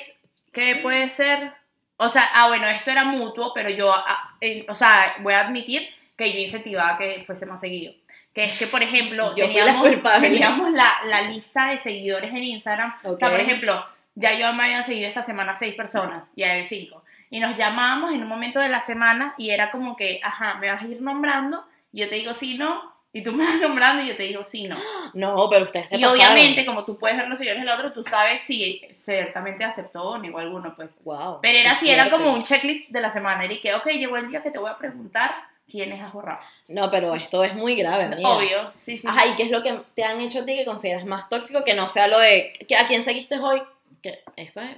¿qué 0.51 0.77
puede 0.77 1.09
ser? 1.09 1.53
O 1.97 2.09
sea, 2.09 2.29
ah, 2.33 2.47
bueno, 2.49 2.67
esto 2.67 2.91
era 2.91 3.05
mutuo, 3.05 3.53
pero 3.53 3.69
yo, 3.69 3.93
ah, 3.95 4.35
eh, 4.41 4.65
o 4.67 4.75
sea, 4.75 5.15
voy 5.21 5.33
a 5.33 5.41
admitir 5.41 5.87
que 6.17 6.33
yo 6.33 6.39
incentivaba 6.39 6.97
que 6.97 7.21
fuese 7.21 7.45
más 7.45 7.61
seguido. 7.61 7.93
Que 8.33 8.43
es 8.43 8.59
que, 8.59 8.67
por 8.67 8.81
ejemplo, 8.81 9.33
Yo 9.35 9.47
fui 9.47 9.61
la 9.61 9.81
teníamos, 9.81 10.21
teníamos 10.21 10.71
la, 10.71 10.89
la 11.05 11.21
lista 11.21 11.67
de 11.69 11.77
seguidores 11.77 12.31
en 12.31 12.43
Instagram. 12.43 12.93
O 13.03 13.17
sea, 13.17 13.29
por 13.29 13.39
ejemplo, 13.39 13.85
ya 14.15 14.37
yo 14.37 14.51
me 14.53 14.63
habían 14.63 14.83
seguido 14.83 15.07
esta 15.07 15.21
semana 15.21 15.55
seis 15.55 15.73
personas, 15.75 16.29
y 16.35 16.43
a 16.43 16.57
él 16.57 16.67
cinco. 16.67 17.03
Y 17.29 17.39
nos 17.39 17.55
llamábamos 17.57 18.11
en 18.13 18.21
un 18.21 18.27
momento 18.27 18.59
de 18.59 18.69
la 18.69 18.81
semana 18.81 19.33
y 19.37 19.49
era 19.49 19.71
como 19.71 19.95
que, 19.95 20.19
ajá, 20.23 20.55
me 20.55 20.71
vas 20.71 20.81
a 20.81 20.85
ir 20.87 21.01
nombrando, 21.01 21.65
y 21.91 22.01
yo 22.01 22.09
te 22.09 22.15
digo 22.15 22.33
sí, 22.33 22.57
no, 22.57 22.93
y 23.13 23.23
tú 23.23 23.31
me 23.31 23.45
vas 23.45 23.55
nombrando 23.61 24.03
y 24.03 24.07
yo 24.07 24.17
te 24.17 24.23
digo 24.23 24.43
sí, 24.43 24.67
no. 24.67 24.77
No, 25.13 25.49
pero 25.49 25.65
ustedes 25.65 25.89
se 25.89 25.97
Y 25.97 26.01
pasaron. 26.01 26.17
obviamente, 26.17 26.65
como 26.65 26.83
tú 26.83 26.97
puedes 26.97 27.17
ver 27.17 27.27
los 27.29 27.37
seguidores 27.37 27.63
del 27.63 27.73
otro, 27.73 27.93
tú 27.93 28.03
sabes 28.03 28.41
si 28.41 28.81
ciertamente 28.93 29.63
aceptó 29.63 30.03
o 30.03 30.17
negó 30.17 30.39
alguno, 30.39 30.75
pues. 30.75 30.89
Wow. 31.03 31.39
Pero 31.41 31.57
era 31.57 31.71
así, 31.71 31.89
era 31.89 32.09
como 32.09 32.33
un 32.33 32.41
checklist 32.41 32.89
de 32.89 32.99
la 33.01 33.09
semana. 33.09 33.45
Y 33.45 33.61
que, 33.61 33.73
ok, 33.73 33.87
llegó 33.87 34.17
el 34.17 34.29
día 34.29 34.43
que 34.43 34.51
te 34.51 34.59
voy 34.59 34.69
a 34.69 34.77
preguntar 34.77 35.33
quiénes 35.71 36.01
has 36.01 36.11
borrado. 36.11 36.39
No, 36.67 36.91
pero 36.91 37.15
esto 37.15 37.43
es 37.43 37.55
muy 37.55 37.75
grave, 37.75 38.03
amiga. 38.03 38.29
Obvio, 38.29 38.73
sí, 38.81 38.97
sí. 38.97 39.07
Ajá, 39.07 39.25
¿y 39.27 39.35
qué 39.35 39.43
es 39.43 39.51
lo 39.51 39.63
que 39.63 39.79
te 39.95 40.03
han 40.03 40.19
hecho 40.19 40.39
a 40.39 40.45
ti 40.45 40.55
que 40.55 40.65
consideras 40.65 41.05
más 41.05 41.29
tóxico 41.29 41.63
que 41.63 41.73
no 41.73 41.87
sea 41.87 42.07
lo 42.07 42.19
de 42.19 42.51
que 42.67 42.75
a 42.75 42.85
quién 42.85 43.01
seguiste 43.01 43.39
hoy? 43.39 43.61
Que 44.03 44.19
esto 44.35 44.59
es... 44.59 44.71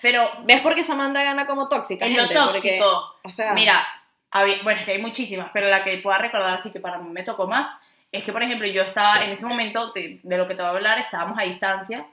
Pero 0.00 0.30
¿Ves 0.44 0.60
por 0.60 0.74
qué 0.74 0.82
Samantha 0.82 1.22
gana 1.22 1.46
como 1.46 1.68
tóxica? 1.68 2.06
en 2.06 2.16
lo 2.16 2.22
gente? 2.22 2.34
Porque, 2.34 2.52
tóxico, 2.78 3.14
o 3.24 3.28
sea, 3.28 3.52
mira, 3.54 3.86
había- 4.30 4.62
bueno, 4.62 4.80
es 4.80 4.86
que 4.86 4.92
hay 4.92 5.00
muchísimas, 5.00 5.50
pero 5.52 5.68
la 5.68 5.84
que 5.84 5.98
pueda 5.98 6.18
recordar, 6.18 6.60
sí 6.62 6.70
que 6.70 6.80
para 6.80 6.98
mí 6.98 7.10
me 7.10 7.22
tocó 7.22 7.46
más, 7.46 7.66
es 8.10 8.24
que, 8.24 8.32
por 8.32 8.42
ejemplo, 8.42 8.66
yo 8.66 8.82
estaba 8.82 9.24
en 9.24 9.30
ese 9.30 9.46
momento, 9.46 9.92
de, 9.92 10.20
de 10.22 10.36
lo 10.36 10.46
que 10.48 10.54
te 10.54 10.62
voy 10.62 10.70
a 10.70 10.74
hablar, 10.74 10.98
estábamos 10.98 11.38
a 11.38 11.42
distancia, 11.42 12.06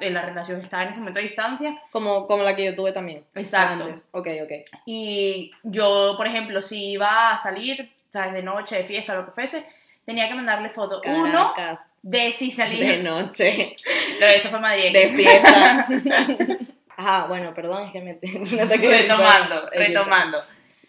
en 0.00 0.12
la 0.12 0.20
relación 0.22 0.60
estaba 0.60 0.82
en 0.82 0.90
ese 0.90 0.98
momento 1.00 1.20
a 1.20 1.22
distancia, 1.22 1.80
como, 1.90 2.26
como 2.26 2.42
la 2.42 2.54
que 2.54 2.64
yo 2.66 2.76
tuve 2.76 2.92
también. 2.92 3.24
Exacto. 3.34 3.84
Antes. 3.84 4.06
Ok, 4.12 4.28
ok. 4.44 4.52
Y 4.84 5.52
yo, 5.62 6.14
por 6.18 6.26
ejemplo, 6.26 6.60
si 6.60 6.90
iba 6.90 7.30
a 7.30 7.38
salir, 7.38 7.90
¿sabes? 8.10 8.34
De 8.34 8.42
noche, 8.42 8.76
de 8.76 8.84
fiesta, 8.84 9.14
lo 9.14 9.24
que 9.24 9.32
fuese, 9.32 9.64
tenía 10.04 10.28
que 10.28 10.34
mandarle 10.34 10.68
foto. 10.68 11.00
Uno, 11.06 11.54
de 12.02 12.30
si 12.32 12.50
salía. 12.50 12.86
de 12.96 13.02
noche, 13.02 13.74
No, 14.20 14.26
eso 14.26 14.50
fue 14.50 14.60
Madrid. 14.60 14.92
de 14.92 15.08
fiesta. 15.08 15.86
Ajá, 17.00 17.26
bueno, 17.28 17.54
perdón, 17.54 17.86
es 17.86 17.92
que 17.92 18.00
me 18.00 18.10
un 18.52 18.60
ataque 18.60 18.88
de 18.88 18.98
risa. 19.02 19.16
retomando, 19.16 19.70
retomando. 19.70 20.40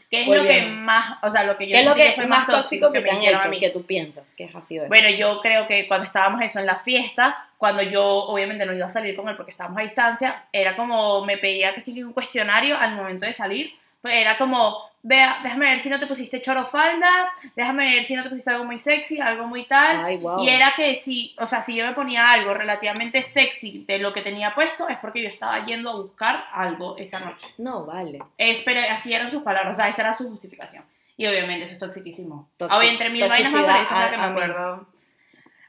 ¿Qué 0.10 0.24
es 0.24 0.28
Muy 0.28 0.38
lo 0.40 0.44
que 0.44 0.64
más, 0.64 1.20
o 1.24 1.32
sea, 1.32 1.46
lo 1.46 1.58
que 1.58 1.68
yo 1.68 1.72
¿Qué 1.72 1.80
es 1.80 1.86
lo 1.86 1.96
que 1.96 2.12
fue 2.12 2.26
más 2.28 2.46
tóxico 2.46 2.92
que 2.92 3.00
me 3.00 3.06
te 3.06 3.12
han 3.12 3.24
hecho? 3.24 3.50
Que 3.58 3.70
tú 3.70 3.86
piensas 3.86 4.34
que 4.34 4.50
ha 4.54 4.62
sido 4.62 4.84
eso. 4.84 4.90
Bueno, 4.90 5.10
yo 5.10 5.40
creo 5.40 5.68
que 5.68 5.88
cuando 5.88 6.06
estábamos 6.06 6.42
eso 6.42 6.60
en 6.60 6.66
las 6.66 6.84
fiestas, 6.84 7.34
cuando 7.58 7.82
yo 7.82 8.04
obviamente 8.04 8.66
no 8.66 8.74
iba 8.74 8.88
a 8.88 8.90
salir 8.90 9.16
con 9.16 9.30
él 9.30 9.38
porque 9.38 9.52
estábamos 9.52 9.80
a 9.80 9.84
distancia, 9.84 10.44
era 10.52 10.76
como 10.76 11.24
me 11.24 11.38
pedía 11.38 11.74
que 11.74 11.80
sí 11.80 12.04
un 12.04 12.12
cuestionario 12.12 12.78
al 12.78 12.94
momento 12.94 13.26
de 13.26 13.32
salir, 13.32 13.74
pues 14.02 14.16
era 14.16 14.38
como, 14.38 14.91
vea, 15.04 15.40
déjame 15.44 15.66
ver 15.70 15.80
si 15.80 15.90
no 15.90 16.00
te 16.00 16.08
pusiste 16.08 16.42
choro 16.42 16.66
falda, 16.68 17.32
déjame 17.56 17.96
ver 17.96 18.06
si 18.06 18.16
no 18.16 18.24
te 18.24 18.30
pusiste 18.30 18.50
algo 18.52 18.66
muy 18.66 18.78
sexy, 18.78 19.20
algo 19.20 19.48
muy 19.48 19.66
tal. 19.66 20.04
Ay, 20.06 20.18
wow. 20.18 20.44
Y 20.44 20.50
era 20.50 20.74
que 20.76 20.96
si, 20.98 21.36
o 21.40 21.48
sea, 21.48 21.62
si 21.62 21.76
yo 21.76 21.86
me 21.86 21.94
ponía 21.94 22.32
algo 22.32 22.54
relativamente 22.54 23.24
sexy 23.24 23.84
de 23.88 24.00
lo 24.00 24.14
que 24.14 24.22
tenía 24.22 24.54
puesto, 24.56 24.88
es 24.88 24.98
porque 24.98 25.22
yo 25.24 25.30
estaba 25.30 25.66
yendo 25.66 25.90
a 25.90 25.96
buscar 25.96 26.46
algo 26.54 26.96
esa 26.98 27.20
noche. 27.20 27.48
No, 27.58 27.86
vale. 27.86 28.20
Es, 28.38 28.62
pero 28.62 28.82
así 28.92 29.14
eran 29.14 29.32
sus 29.32 29.44
palabras, 29.44 29.74
o 29.74 29.76
sea, 29.76 29.90
esa 29.90 30.02
era 30.04 30.14
su 30.14 30.30
justificación. 30.30 30.84
Y 31.18 31.28
obviamente 31.28 31.66
eso 31.66 31.74
es 31.74 31.80
toxiquísimo. 31.80 32.50
Toxi- 32.58 32.78
Oye, 32.78 32.90
entre 32.92 33.10
mil 33.10 33.22
vainas 33.30 33.52
más, 33.54 33.82
eso 33.82 33.96
es 33.96 34.06
lo 34.06 34.10
que 34.12 34.18
me 34.18 34.24
acuerdo. 34.24 34.88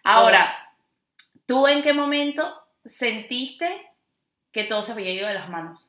Ahora, 0.05 0.73
¿tú 1.47 1.67
en 1.69 1.83
qué 1.83 1.93
momento 1.93 2.61
sentiste 2.85 3.81
que 4.51 4.65
todo 4.65 4.83
se 4.83 4.93
había 4.93 5.11
ido 5.11 5.29
de 5.29 5.35
las 5.35 5.49
manos? 5.49 5.89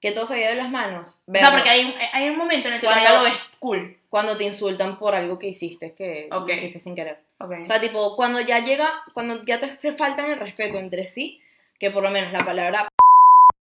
Que 0.00 0.12
todo 0.12 0.26
se 0.26 0.34
de 0.36 0.54
las 0.54 0.70
manos. 0.70 1.08
O 1.08 1.12
sea, 1.12 1.18
Verlo. 1.26 1.50
porque 1.52 1.70
hay 1.70 1.84
un, 1.86 1.94
hay 2.12 2.28
un 2.28 2.36
momento 2.36 2.68
en 2.68 2.74
el 2.74 2.80
que 2.80 2.86
Cuando- 2.86 3.14
lo 3.14 3.22
ves 3.22 3.34
cool. 3.58 3.98
Cuando 4.10 4.36
te 4.36 4.44
insultan 4.44 4.98
por 4.98 5.14
algo 5.14 5.38
que 5.38 5.48
hiciste, 5.48 5.92
que 5.94 6.28
Ok. 6.32 6.48
lo 6.48 6.54
hiciste 6.54 6.78
sin 6.78 6.94
querer. 6.94 7.18
Ok. 7.38 7.52
O 7.62 7.64
sea, 7.66 7.80
tipo, 7.80 8.14
cuando 8.16 8.40
ya 8.40 8.60
llega, 8.60 8.88
cuando 9.14 9.42
ya 9.44 9.58
te 9.60 9.72
se 9.72 9.92
faltan 9.92 10.30
el 10.30 10.38
respeto 10.38 10.78
entre 10.78 11.06
sí, 11.06 11.40
que 11.78 11.90
por 11.90 12.02
lo 12.02 12.10
menos 12.10 12.32
la 12.32 12.44
palabra 12.44 12.88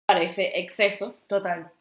parece 0.05 0.59
exceso. 0.59 1.15
Total. 1.27 1.71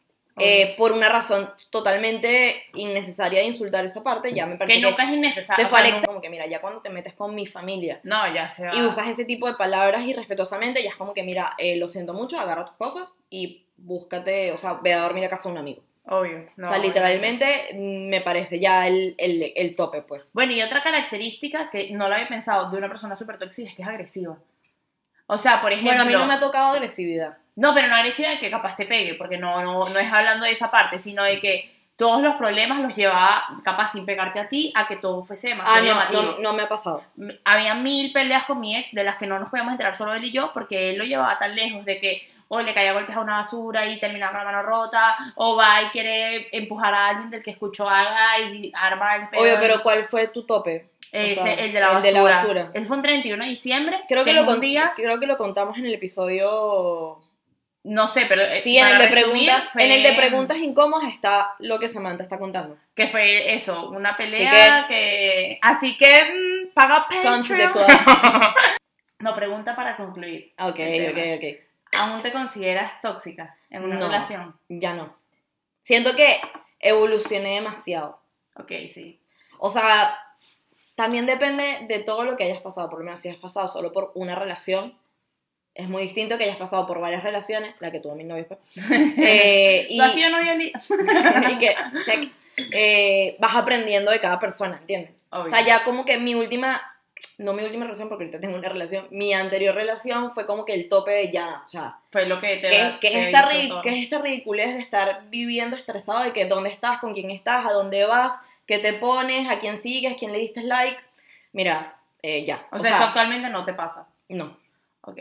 eh, 0.41 0.73
por 0.77 0.93
una 0.93 1.09
razón 1.09 1.51
totalmente 1.69 2.63
innecesaria 2.73 3.39
de 3.41 3.47
insultar 3.47 3.83
esa 3.83 4.03
parte, 4.03 4.31
ya 4.31 4.45
me 4.45 4.55
parece 4.55 4.79
que 4.79 4.87
nunca 4.87 5.03
es 5.03 5.09
innecesario. 5.09 5.65
se 5.65 5.69
fue 5.69 5.81
o 5.81 5.83
al 5.83 5.91
sea, 5.93 6.03
como 6.07 6.21
que 6.21 6.29
mira, 6.29 6.45
ya 6.47 6.61
cuando 6.61 6.79
te 6.81 6.89
metes 6.89 7.13
con 7.13 7.35
mi 7.35 7.45
familia 7.45 7.99
No, 8.03 8.33
ya 8.33 8.49
se 8.49 8.65
va. 8.65 8.73
y 8.73 8.81
usas 8.81 9.09
ese 9.09 9.25
tipo 9.25 9.47
de 9.47 9.55
palabras 9.55 10.05
irrespetuosamente, 10.05 10.81
ya 10.81 10.91
es 10.91 10.95
como 10.95 11.13
que 11.13 11.23
mira, 11.23 11.55
eh, 11.57 11.75
lo 11.75 11.89
siento 11.89 12.13
mucho, 12.13 12.39
agarra 12.39 12.63
tus 12.63 12.75
cosas 12.77 13.15
y 13.29 13.63
búscate, 13.81 14.51
o 14.51 14.57
sea, 14.57 14.73
ve 14.75 14.93
a 14.93 15.01
dormir 15.01 15.25
a 15.25 15.29
casa 15.29 15.43
de 15.43 15.53
un 15.53 15.57
amigo. 15.59 15.83
Obvio. 16.11 16.49
no, 16.57 16.65
o 16.65 16.69
sea, 16.69 16.79
literalmente 16.79 17.69
me 17.75 18.21
parece 18.21 18.59
ya 18.59 18.87
el, 18.87 19.13
el, 19.19 19.53
el 19.55 19.75
tope, 19.75 20.01
pues. 20.01 20.31
Bueno, 20.33 20.53
y 20.53 20.61
otra 20.61 20.81
característica 20.81 21.69
que 21.69 21.91
no 21.91 22.07
lo 22.07 22.15
había 22.15 22.27
pensado 22.27 22.69
de 22.71 22.77
una 22.77 22.87
persona 22.87 23.15
súper 23.15 23.37
tóxica 23.37 23.69
es 23.69 23.75
que 23.75 23.83
es 23.83 23.87
agresiva. 23.87 24.37
O 25.27 25.37
sea, 25.37 25.61
por 25.61 25.71
ejemplo. 25.71 25.91
Bueno, 25.91 26.01
a 26.01 26.05
mí 26.05 26.13
no 26.13 26.25
me 26.25 26.33
ha 26.33 26.39
tocado 26.39 26.69
agresividad. 26.69 27.37
No, 27.55 27.75
pero 27.75 27.87
no 27.87 27.95
agresiva 27.95 28.29
de 28.29 28.39
que 28.39 28.49
capaz 28.49 28.75
te 28.75 28.87
pegue, 28.87 29.13
porque 29.13 29.37
no, 29.37 29.61
no, 29.61 29.87
no 29.87 29.99
es 29.99 30.11
hablando 30.11 30.45
de 30.45 30.51
esa 30.51 30.71
parte, 30.71 30.97
sino 30.97 31.23
de 31.23 31.39
que 31.39 31.78
todos 31.99 32.21
los 32.23 32.35
problemas 32.35 32.79
los 32.79 32.95
llevaba, 32.95 33.45
capaz 33.63 33.91
sin 33.91 34.05
pegarte 34.05 34.39
a 34.39 34.47
ti, 34.47 34.71
a 34.73 34.87
que 34.87 34.95
todo 34.95 35.21
fuese 35.23 35.49
demasiado 35.49 35.77
Ah, 35.77 35.81
no, 35.81 35.87
llamativo. 35.87 36.21
no, 36.21 36.37
no 36.39 36.53
me 36.53 36.63
ha 36.63 36.67
pasado. 36.69 37.03
Había 37.43 37.75
mil 37.75 38.11
peleas 38.13 38.45
con 38.45 38.59
mi 38.59 38.75
ex 38.75 38.93
de 38.93 39.03
las 39.03 39.17
que 39.17 39.27
no 39.27 39.37
nos 39.37 39.49
podíamos 39.49 39.73
enterar 39.73 39.95
solo 39.95 40.13
él 40.13 40.23
y 40.23 40.31
yo, 40.31 40.51
porque 40.53 40.89
él 40.91 40.97
lo 40.97 41.03
llevaba 41.03 41.37
tan 41.37 41.53
lejos 41.55 41.83
de 41.85 41.99
que 41.99 42.27
o 42.47 42.61
le 42.61 42.73
caía 42.73 42.93
golpes 42.93 43.15
a 43.15 43.19
una 43.19 43.35
basura 43.37 43.85
y 43.85 43.99
terminaba 43.99 44.31
con 44.31 44.45
la 44.45 44.51
mano 44.51 44.63
rota, 44.63 45.17
o 45.35 45.55
va 45.55 45.83
y 45.83 45.89
quiere 45.89 46.47
empujar 46.57 46.93
a 46.95 47.09
alguien 47.09 47.29
del 47.29 47.43
que 47.43 47.51
escuchó 47.51 47.87
algo 47.87 48.11
y 48.53 48.71
arma 48.73 49.17
el 49.17 49.27
pedo. 49.29 49.41
Obvio, 49.41 49.57
pero 49.59 49.83
¿cuál 49.83 50.05
fue 50.05 50.29
tu 50.29 50.45
tope? 50.45 50.87
Ese, 51.11 51.39
O 51.39 51.43
sea, 51.43 51.53
el, 51.53 51.73
de 51.73 51.79
la, 51.79 51.97
el 51.97 52.01
de 52.01 52.11
la 52.11 52.21
basura. 52.21 52.71
Ese 52.73 52.87
fue 52.87 52.97
un 52.97 53.03
31 53.03 53.43
de 53.43 53.49
diciembre. 53.49 53.99
Creo 54.07 54.23
que, 54.23 54.33
lo 54.33 54.55
día, 54.55 54.93
creo 54.95 55.19
que 55.19 55.27
lo 55.27 55.37
contamos 55.37 55.77
en 55.77 55.85
el 55.85 55.93
episodio... 55.93 57.19
no 57.89 58.07
sé, 58.07 58.25
pero 58.27 58.43
eh, 58.43 58.61
Sí, 58.61 58.77
en 58.77 58.87
el, 58.87 58.97
de 58.99 59.07
preguntas, 59.07 59.71
fue- 59.71 59.83
en 59.83 59.91
el 59.91 60.03
de 60.03 60.13
preguntas 60.13 60.57
incómodas 60.59 61.11
está 61.11 61.55
lo 61.57 61.79
que 61.79 61.89
Samantha 61.89 62.21
está 62.23 62.37
contando. 62.37 62.77
Que 62.93 63.07
fue 63.07 63.53
eso, 63.55 63.89
una 63.89 64.15
pelea 64.15 64.85
que... 64.87 65.57
Así 65.61 65.97
que, 65.97 66.23
mm, 66.69 66.73
paga 66.73 67.07
Patreon. 67.09 67.41
no, 69.19 69.35
pregunta 69.35 69.75
para 69.75 69.97
concluir. 69.97 70.53
Ok, 70.59 70.79
ok, 70.79 71.17
ok. 71.37 71.43
¿Aún 71.93 72.21
te 72.21 72.31
consideras 72.31 73.01
tóxica 73.01 73.57
en 73.71 73.83
una 73.83 73.95
No. 73.95 74.05
relación? 74.05 74.55
Ya 74.69 74.93
no. 74.93 75.15
Siento 75.81 76.15
que 76.15 76.39
evolucioné 76.79 77.55
demasiado. 77.55 78.21
Ok, 78.55 78.71
sí. 78.93 79.19
O 79.57 79.71
sea, 79.71 80.15
también 80.95 81.25
depende 81.25 81.85
de 81.87 81.99
todo 81.99 82.23
lo 82.23 82.37
que 82.37 82.43
hayas 82.43 82.61
pasado. 82.61 82.89
Por 82.89 82.99
lo 82.99 83.05
menos 83.05 83.19
si 83.19 83.29
has 83.29 83.37
pasado 83.37 83.67
solo 83.67 83.91
por 83.91 84.11
una 84.13 84.35
relación, 84.35 84.95
es 85.79 85.87
muy 85.87 86.03
distinto 86.03 86.37
que 86.37 86.43
hayas 86.43 86.57
pasado 86.57 86.85
por 86.85 86.99
varias 86.99 87.23
relaciones, 87.23 87.73
la 87.79 87.91
que 87.91 87.99
tuvo 87.99 88.15
mi 88.15 88.25
novio. 88.25 88.45
Eh, 89.21 89.87
y, 89.89 89.97
¿Tú 89.97 90.03
has 90.03 90.13
sido 90.13 90.29
novia 90.29 90.55
y 90.55 91.57
que, 91.57 91.75
check, 92.05 92.31
eh, 92.73 93.35
vas 93.39 93.55
aprendiendo 93.55 94.11
de 94.11 94.19
cada 94.19 94.39
persona, 94.39 94.77
¿entiendes? 94.79 95.23
Obvio. 95.29 95.45
O 95.45 95.47
sea, 95.47 95.65
ya 95.65 95.83
como 95.83 96.05
que 96.05 96.17
mi 96.17 96.35
última, 96.35 96.81
no 97.37 97.53
mi 97.53 97.63
última 97.63 97.85
relación 97.85 98.09
porque 98.09 98.25
ahorita 98.25 98.39
tengo 98.39 98.57
una 98.57 98.69
relación, 98.69 99.07
mi 99.11 99.33
anterior 99.33 99.75
relación 99.75 100.33
fue 100.33 100.45
como 100.45 100.65
que 100.65 100.73
el 100.73 100.89
tope 100.89 101.11
de 101.11 101.31
ya, 101.31 101.63
o 101.65 101.69
sea, 101.69 101.99
Fue 102.11 102.25
lo 102.25 102.41
que 102.41 102.57
te 102.57 102.69
¿qué, 102.69 102.97
qué 102.99 103.09
te 103.09 103.19
es, 103.19 103.25
esta 103.27 103.49
qué 103.81 103.89
es 103.89 104.03
esta 104.03 104.19
ridiculez 104.19 104.73
de 104.73 104.79
estar 104.79 105.29
viviendo 105.29 105.77
estresado 105.77 106.23
de 106.23 106.33
que 106.33 106.45
dónde 106.45 106.69
estás, 106.69 106.99
con 106.99 107.13
quién 107.13 107.29
estás, 107.31 107.65
a 107.65 107.71
dónde 107.71 108.05
vas, 108.05 108.33
qué 108.65 108.79
te 108.79 108.93
pones, 108.93 109.49
a 109.49 109.59
quién 109.59 109.77
sigues, 109.77 110.17
quién 110.17 110.31
le 110.31 110.39
diste 110.39 110.63
like? 110.63 110.97
Mira, 111.53 111.97
eh, 112.21 112.43
ya. 112.43 112.67
O 112.71 112.79
sea, 112.79 112.95
eso 112.95 113.03
actualmente 113.05 113.49
no 113.49 113.63
te 113.63 113.73
pasa. 113.73 114.07
no, 114.29 114.57
Ok. 115.01 115.19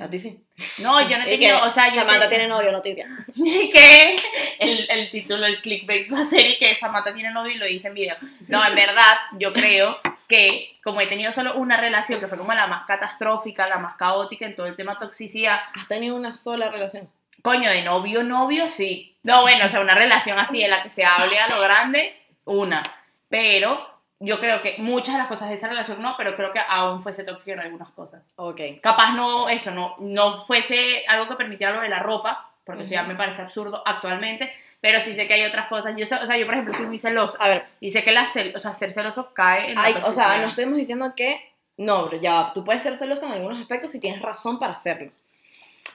A 0.00 0.08
ti 0.10 0.18
sí. 0.18 0.40
No, 0.82 1.00
yo 1.08 1.18
no 1.18 1.24
he 1.24 1.28
tenido, 1.28 1.62
o 1.64 1.70
sea, 1.70 1.88
yo 1.88 2.00
Samantha 2.00 2.28
te- 2.28 2.36
tiene 2.36 2.48
novio, 2.48 2.72
noticia. 2.72 3.06
que 3.34 4.16
el, 4.58 4.86
el 4.90 5.10
título, 5.10 5.44
el 5.46 5.60
clickbait 5.60 6.12
va 6.12 6.20
a 6.20 6.24
ser 6.24 6.46
y 6.46 6.58
que 6.58 6.74
Samantha 6.74 7.12
tiene 7.14 7.30
novio 7.30 7.52
y 7.52 7.58
lo 7.58 7.66
dice 7.66 7.88
en 7.88 7.94
video. 7.94 8.16
No, 8.48 8.64
en 8.66 8.74
verdad, 8.74 9.16
yo 9.38 9.52
creo 9.52 9.98
que 10.28 10.76
como 10.82 11.00
he 11.00 11.06
tenido 11.06 11.30
solo 11.32 11.54
una 11.56 11.76
relación 11.76 12.20
que 12.20 12.26
fue 12.26 12.38
como 12.38 12.52
la 12.54 12.66
más 12.66 12.86
catastrófica, 12.86 13.66
la 13.68 13.78
más 13.78 13.94
caótica 13.94 14.44
en 14.46 14.54
todo 14.54 14.66
el 14.66 14.76
tema 14.76 14.98
toxicidad, 14.98 15.60
¿Has 15.74 15.88
tenido 15.88 16.16
una 16.16 16.32
sola 16.34 16.68
relación? 16.70 17.08
coño, 17.42 17.70
de 17.70 17.82
novio, 17.82 18.24
novio, 18.24 18.66
sí. 18.68 19.14
No, 19.22 19.42
bueno, 19.42 19.66
o 19.66 19.68
sea, 19.68 19.80
una 19.80 19.94
relación 19.94 20.36
así 20.38 20.62
en 20.62 20.70
la 20.70 20.82
que 20.82 20.90
se 20.90 21.04
hable 21.04 21.38
a 21.38 21.48
lo 21.48 21.60
grande, 21.60 22.16
una. 22.44 22.92
Pero 23.28 23.95
yo 24.18 24.38
creo 24.40 24.62
que 24.62 24.76
muchas 24.78 25.14
de 25.14 25.18
las 25.18 25.28
cosas 25.28 25.48
de 25.50 25.56
esa 25.56 25.68
relación 25.68 26.00
no, 26.00 26.14
pero 26.16 26.34
creo 26.36 26.52
que 26.52 26.60
aún 26.66 27.02
fuese 27.02 27.24
tóxico 27.24 27.52
en 27.52 27.60
algunas 27.60 27.90
cosas. 27.90 28.32
Ok. 28.36 28.60
Capaz 28.82 29.12
no, 29.12 29.48
eso, 29.48 29.70
no, 29.72 29.94
no 29.98 30.44
fuese 30.46 31.04
algo 31.08 31.28
que 31.28 31.34
permitiera 31.36 31.72
lo 31.74 31.80
de 31.82 31.88
la 31.88 31.98
ropa, 31.98 32.50
porque 32.64 32.82
eso 32.84 32.92
ya 32.92 33.02
me 33.02 33.14
parece 33.14 33.42
absurdo 33.42 33.82
actualmente, 33.86 34.52
pero 34.80 35.00
sí 35.00 35.14
sé 35.14 35.26
que 35.26 35.34
hay 35.34 35.44
otras 35.44 35.66
cosas. 35.68 35.94
Yo 35.96 36.06
sé, 36.06 36.14
o 36.14 36.26
sea, 36.26 36.36
yo 36.36 36.46
por 36.46 36.54
ejemplo 36.54 36.74
soy 36.74 36.86
muy 36.86 36.98
celosa 36.98 37.36
A 37.40 37.48
ver, 37.48 37.66
y 37.80 37.90
sé 37.90 38.02
que 38.04 38.12
la 38.12 38.24
cel- 38.24 38.56
o 38.56 38.60
sea, 38.60 38.72
ser 38.74 38.92
celoso 38.92 39.32
cae 39.34 39.70
en 39.70 39.74
la 39.76 39.82
Ay, 39.82 39.94
o 40.04 40.12
sea, 40.12 40.38
no 40.38 40.48
estamos 40.48 40.76
diciendo 40.76 41.12
que. 41.14 41.52
No, 41.78 42.06
pero 42.08 42.22
ya, 42.22 42.52
tú 42.54 42.64
puedes 42.64 42.82
ser 42.82 42.96
celoso 42.96 43.26
en 43.26 43.32
algunos 43.32 43.58
aspectos 43.60 43.90
si 43.90 44.00
tienes 44.00 44.22
razón 44.22 44.58
para 44.58 44.72
hacerlo. 44.72 45.12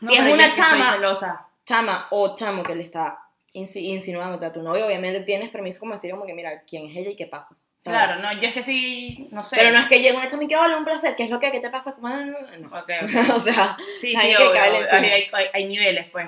No, 0.02 0.10
si 0.12 0.16
es 0.18 0.34
una 0.34 0.54
chama- 0.54 0.94
celosa. 0.94 1.48
Chama 1.66 2.08
o 2.12 2.36
chamo 2.36 2.64
que 2.64 2.76
le 2.76 2.84
está 2.84 3.20
insi- 3.54 3.82
insinuándote 3.84 4.46
a 4.46 4.54
tu 4.54 4.62
novio, 4.62 4.86
obviamente 4.86 5.22
tienes 5.22 5.50
permiso 5.50 5.80
como 5.80 5.94
decir, 5.94 6.12
como 6.12 6.26
que 6.26 6.34
mira, 6.34 6.62
quién 6.70 6.90
es 6.90 6.98
ella 6.98 7.10
y 7.12 7.16
qué 7.16 7.26
pasa. 7.28 7.56
¿Sabes? 7.84 8.00
Claro, 8.06 8.22
no, 8.22 8.32
yo 8.40 8.48
es 8.48 8.54
que 8.54 8.64
soy, 8.64 9.28
no 9.32 9.44
sé. 9.44 9.56
Pero 9.58 9.72
no 9.72 9.80
es 9.80 9.88
que 9.88 10.00
llegue 10.02 10.16
una 10.16 10.28
que 10.48 10.58
hola, 10.58 10.78
un 10.78 10.86
placer, 10.86 11.16
¿qué 11.16 11.24
es 11.24 11.30
lo 11.30 11.40
que, 11.40 11.52
qué 11.52 11.60
te 11.60 11.70
pasa? 11.70 11.94
Como, 11.94 12.10
No, 12.10 12.26
no, 12.26 12.38
no. 12.60 12.68
Ok, 12.68 12.90
ok. 13.30 13.36
o 13.36 13.40
sea, 13.40 13.76
Sí, 14.00 14.16
Hay 14.16 14.32
sí, 14.32 14.38
que 14.38 14.44
obvio. 14.48 14.64
encima. 14.64 14.98
hay, 15.02 15.28
hay- 15.34 15.50
hay 15.54 15.66
niveles, 15.66 16.08
pues. 16.12 16.28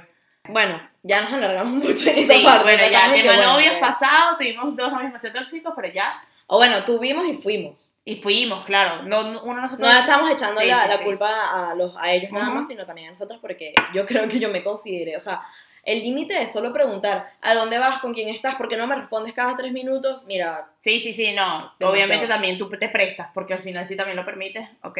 bueno, 0.49 0.81
ya 1.03 1.21
nos 1.21 1.33
alargamos 1.33 1.73
mucho 1.73 2.09
en 2.09 2.19
esa 2.19 2.33
Sí, 2.33 2.43
parte. 2.43 2.63
bueno, 2.63 2.83
ya, 2.91 3.13
que, 3.13 3.21
tema 3.21 3.35
bueno, 3.35 3.51
novios 3.53 3.73
que- 3.75 3.79
pasados, 3.79 4.37
tuvimos 4.39 4.75
dos 4.75 4.91
novios 4.91 5.07
demasiado 5.09 5.39
tóxicos, 5.39 5.73
pero 5.75 5.87
ya. 5.93 6.19
O 6.47 6.57
bueno, 6.57 6.83
tuvimos 6.83 7.25
y 7.27 7.33
fuimos. 7.35 7.87
Y 8.05 8.17
fuimos, 8.17 8.65
claro. 8.65 9.03
No, 9.03 9.23
no- 9.31 9.43
uno 9.43 9.61
no 9.61 9.69
se 9.69 9.75
No 9.75 9.81
puede- 9.81 9.99
estamos 9.99 10.29
echando 10.31 10.59
Sí, 10.59 10.67
la, 10.67 10.83
sí, 10.83 10.89
la 10.89 10.97
sí. 10.97 11.03
culpa 11.05 11.69
a, 11.69 11.75
los, 11.75 11.95
a 11.97 12.11
ellos 12.11 12.31
nada 12.31 12.47
Ujú. 12.47 12.55
más, 12.57 12.67
sino 12.67 12.85
también 12.85 13.07
a 13.07 13.11
nosotros, 13.11 13.39
porque 13.41 13.73
yo 13.93 14.05
creo 14.07 14.27
que 14.27 14.39
yo 14.39 14.49
me 14.49 14.61
consideré, 14.63 15.15
o 15.15 15.21
sea, 15.21 15.41
el 15.83 15.99
límite 15.99 16.41
es 16.41 16.51
solo 16.51 16.71
preguntar 16.71 17.29
a 17.41 17.53
dónde 17.53 17.77
vas, 17.77 17.99
con 17.99 18.13
quién 18.13 18.29
estás, 18.29 18.55
porque 18.55 18.77
no 18.77 18.87
me 18.87 18.95
respondes 18.95 19.33
cada 19.33 19.55
tres 19.55 19.71
minutos, 19.73 20.23
mira, 20.25 20.69
Sí, 20.79 20.99
sí, 20.99 21.13
sí, 21.13 21.33
no. 21.33 21.73
Demasiado. 21.79 21.91
Obviamente 21.91 22.27
también 22.27 22.57
tú 22.57 22.69
te 22.69 22.89
prestas, 22.89 23.29
porque 23.33 23.53
al 23.53 23.61
final 23.61 23.85
sí 23.85 23.95
también 23.95 24.15
lo 24.15 24.25
permites. 24.25 24.67
Ok. 24.83 24.99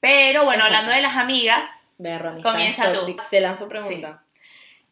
Pero 0.00 0.44
bueno, 0.44 0.64
Exacto. 0.64 0.76
hablando 0.76 0.92
de 0.92 1.02
las 1.02 1.16
amigas, 1.16 1.68
berro, 1.98 2.42
Comienza 2.42 2.92
tú. 2.92 3.16
Te 3.30 3.40
lanzo 3.40 3.68
pregunta. 3.68 4.22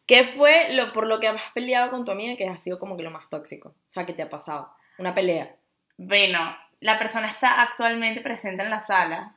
¿Qué 0.05 0.23
fue 0.23 0.73
lo, 0.73 0.91
por 0.91 1.07
lo 1.07 1.19
que 1.19 1.27
has 1.27 1.51
peleado 1.53 1.91
con 1.91 2.05
tu 2.05 2.11
amiga 2.11 2.35
que 2.35 2.47
ha 2.47 2.57
sido 2.57 2.79
como 2.79 2.97
que 2.97 3.03
lo 3.03 3.11
más 3.11 3.29
tóxico? 3.29 3.69
O 3.69 3.91
sea, 3.91 4.05
¿qué 4.05 4.13
te 4.13 4.23
ha 4.23 4.29
pasado? 4.29 4.71
Una 4.97 5.13
pelea. 5.13 5.55
bueno, 5.97 6.55
la 6.81 6.97
persona 6.97 7.27
está 7.27 7.61
actualmente 7.61 8.21
presente 8.21 8.63
en 8.63 8.69
la 8.69 8.79
sala. 8.79 9.33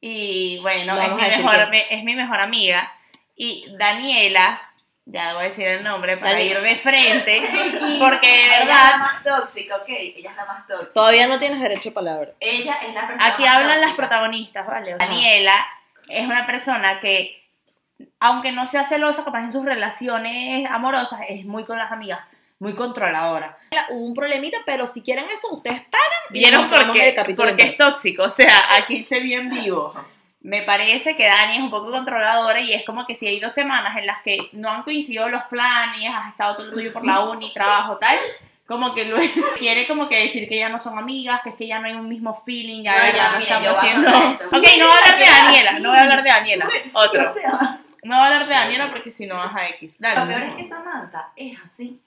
Y 0.00 0.58
bueno, 0.60 0.94
No 0.94 1.00
es 1.00 1.36
mi, 1.38 1.44
mejor, 1.44 1.68
es 1.90 2.04
mi 2.04 2.14
mejor 2.14 2.40
amiga. 2.40 2.92
Y 3.36 3.66
Daniela, 3.78 4.60
ya 5.04 5.34
voy 5.34 5.42
a 5.42 5.46
decir 5.46 5.66
el 5.66 5.82
nombre 5.82 6.16
para 6.16 6.40
ir 6.40 6.60
de 6.60 6.76
frente, 6.76 7.42
porque 7.98 8.26
de 8.26 8.44
Ella 8.44 8.60
es 8.60 8.66
la 8.66 8.74
verdad, 8.74 8.98
más 8.98 9.22
tóxica, 9.22 9.76
ok. 9.76 9.88
Ella 9.88 10.30
es 10.30 10.36
la 10.36 10.44
más 10.44 10.66
tóxica. 10.66 10.92
Todavía 10.92 11.26
no 11.26 11.38
tienes 11.38 11.60
derecho 11.60 11.90
a 11.90 11.92
palabra. 11.92 12.32
Ella 12.40 12.78
es 12.86 12.94
la 12.94 13.06
persona 13.06 13.26
aquí 13.26 13.42
más 13.42 13.54
hablan 13.54 13.68
las 13.80 13.90
tóxica. 13.90 13.96
protagonistas, 13.96 14.66
¿vale? 14.66 14.96
Daniela 14.96 15.66
es 16.08 16.24
una 16.24 16.46
persona 16.46 17.00
que, 17.00 17.42
aunque 18.20 18.52
no 18.52 18.66
sea 18.66 18.84
celosa, 18.84 19.24
capaz 19.24 19.40
en 19.42 19.50
sus 19.50 19.64
relaciones 19.64 20.70
amorosas, 20.70 21.20
es 21.28 21.44
muy 21.44 21.64
con 21.64 21.78
las 21.78 21.90
amigas, 21.90 22.20
muy 22.58 22.74
controladora. 22.74 23.56
Hubo 23.90 24.04
un 24.06 24.14
problemita, 24.14 24.58
pero 24.64 24.86
si 24.86 25.02
quieren 25.02 25.26
esto, 25.30 25.48
ustedes 25.52 25.80
pagan. 25.80 26.22
y 26.30 26.38
¿Vieron 26.38 26.70
por 26.70 26.92
qué? 26.92 27.14
Porque 27.36 27.62
es 27.62 27.76
tóxico, 27.76 28.24
o 28.24 28.30
sea, 28.30 28.76
aquí 28.76 29.02
se 29.02 29.20
bien 29.20 29.48
vivo. 29.48 29.92
Me 30.42 30.62
parece 30.62 31.16
que 31.16 31.24
Dani 31.26 31.56
es 31.56 31.62
un 31.62 31.70
poco 31.70 31.90
controladora 31.90 32.60
y 32.60 32.72
es 32.72 32.84
como 32.84 33.06
que 33.06 33.14
si 33.14 33.26
hay 33.28 33.38
dos 33.38 33.52
semanas 33.52 33.96
en 33.96 34.06
las 34.06 34.22
que 34.22 34.38
no 34.52 34.70
han 34.70 34.82
coincidido 34.82 35.28
los 35.28 35.42
planes, 35.44 36.10
has 36.12 36.30
estado 36.30 36.56
todo 36.56 36.66
el 36.66 36.72
tuyo 36.72 36.92
por 36.92 37.04
la 37.06 37.20
uni, 37.20 37.52
trabajo, 37.52 37.96
tal, 37.98 38.16
como 38.66 38.92
que 38.94 39.04
luego 39.04 39.24
quiere 39.58 39.86
como 39.86 40.08
que 40.08 40.16
decir 40.18 40.48
que 40.48 40.56
ya 40.58 40.68
no 40.68 40.78
son 40.80 40.98
amigas, 40.98 41.40
que 41.42 41.50
es 41.50 41.54
que 41.54 41.66
ya 41.66 41.78
no 41.78 41.86
hay 41.86 41.94
un 41.94 42.08
mismo 42.08 42.34
feeling, 42.34 42.82
ya, 42.82 42.92
No, 42.92 42.98
ya 42.98 43.12
ya, 43.14 43.32
no 43.32 43.38
mira, 43.38 43.56
estamos 43.58 43.78
haciendo... 43.78 44.08
Ok, 44.08 44.66
no 44.78 44.86
voy 44.88 44.96
a 44.96 44.98
hablar 44.98 45.18
de 45.18 45.24
Daniela, 45.30 45.78
no 45.78 45.88
voy 45.90 45.98
a 45.98 46.02
hablar 46.02 46.22
de 46.24 46.30
Daniela, 46.30 46.68
otro. 46.92 47.30
O 47.30 47.34
sea, 47.34 47.80
No 48.02 48.16
voy 48.16 48.22
a 48.22 48.26
hablar 48.26 48.46
de 48.46 48.54
Daniela 48.54 48.90
porque 48.90 49.10
si 49.12 49.26
no 49.26 49.36
vas 49.36 49.54
a 49.54 49.68
X. 49.68 49.96
Lo 50.00 50.08
Dale. 50.08 50.26
peor 50.26 50.42
es 50.42 50.54
que 50.56 50.68
Samantha 50.68 51.28
es 51.36 51.56
así. 51.64 52.00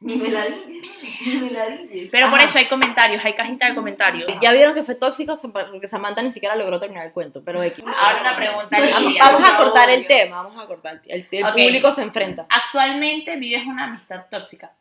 Ni 0.00 0.14
me 0.16 0.28
la 0.28 0.44
dije. 0.44 0.82
Ni 1.26 1.36
me 1.36 1.50
la 1.50 1.66
dije. 1.66 2.08
Pero 2.10 2.30
por 2.30 2.40
eso 2.40 2.58
hay 2.58 2.68
comentarios, 2.68 3.24
hay 3.24 3.34
cajita 3.34 3.68
de 3.68 3.74
comentarios. 3.74 4.30
Ya 4.40 4.52
vieron 4.52 4.74
que 4.74 4.84
fue 4.84 4.94
tóxico 4.94 5.34
porque 5.52 5.88
Samantha 5.88 6.22
ni 6.22 6.30
siquiera 6.30 6.54
logró 6.54 6.78
terminar 6.78 7.06
el 7.06 7.12
cuento, 7.12 7.42
pero 7.44 7.62
X. 7.62 7.84
Ahora 7.84 8.20
una 8.20 8.36
pregunta, 8.36 8.78
Vamos, 8.78 9.00
Lidia. 9.00 9.24
vamos 9.24 9.50
a 9.50 9.56
cortar 9.56 9.90
el 9.90 10.06
tema, 10.06 10.42
vamos 10.42 10.62
a 10.62 10.66
cortar. 10.66 11.02
El, 11.06 11.26
el 11.30 11.46
público 11.46 11.90
se 11.92 12.02
enfrenta. 12.02 12.46
Actualmente 12.48 13.36
vives 13.36 13.66
una 13.66 13.84
amistad 13.84 14.26
tóxica. 14.30 14.72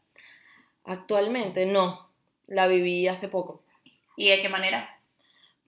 Actualmente 0.86 1.66
no, 1.66 2.10
la 2.48 2.68
viví 2.68 3.08
hace 3.08 3.28
poco. 3.28 3.62
¿Y 4.16 4.30
de 4.30 4.42
qué 4.42 4.50
manera? 4.50 4.98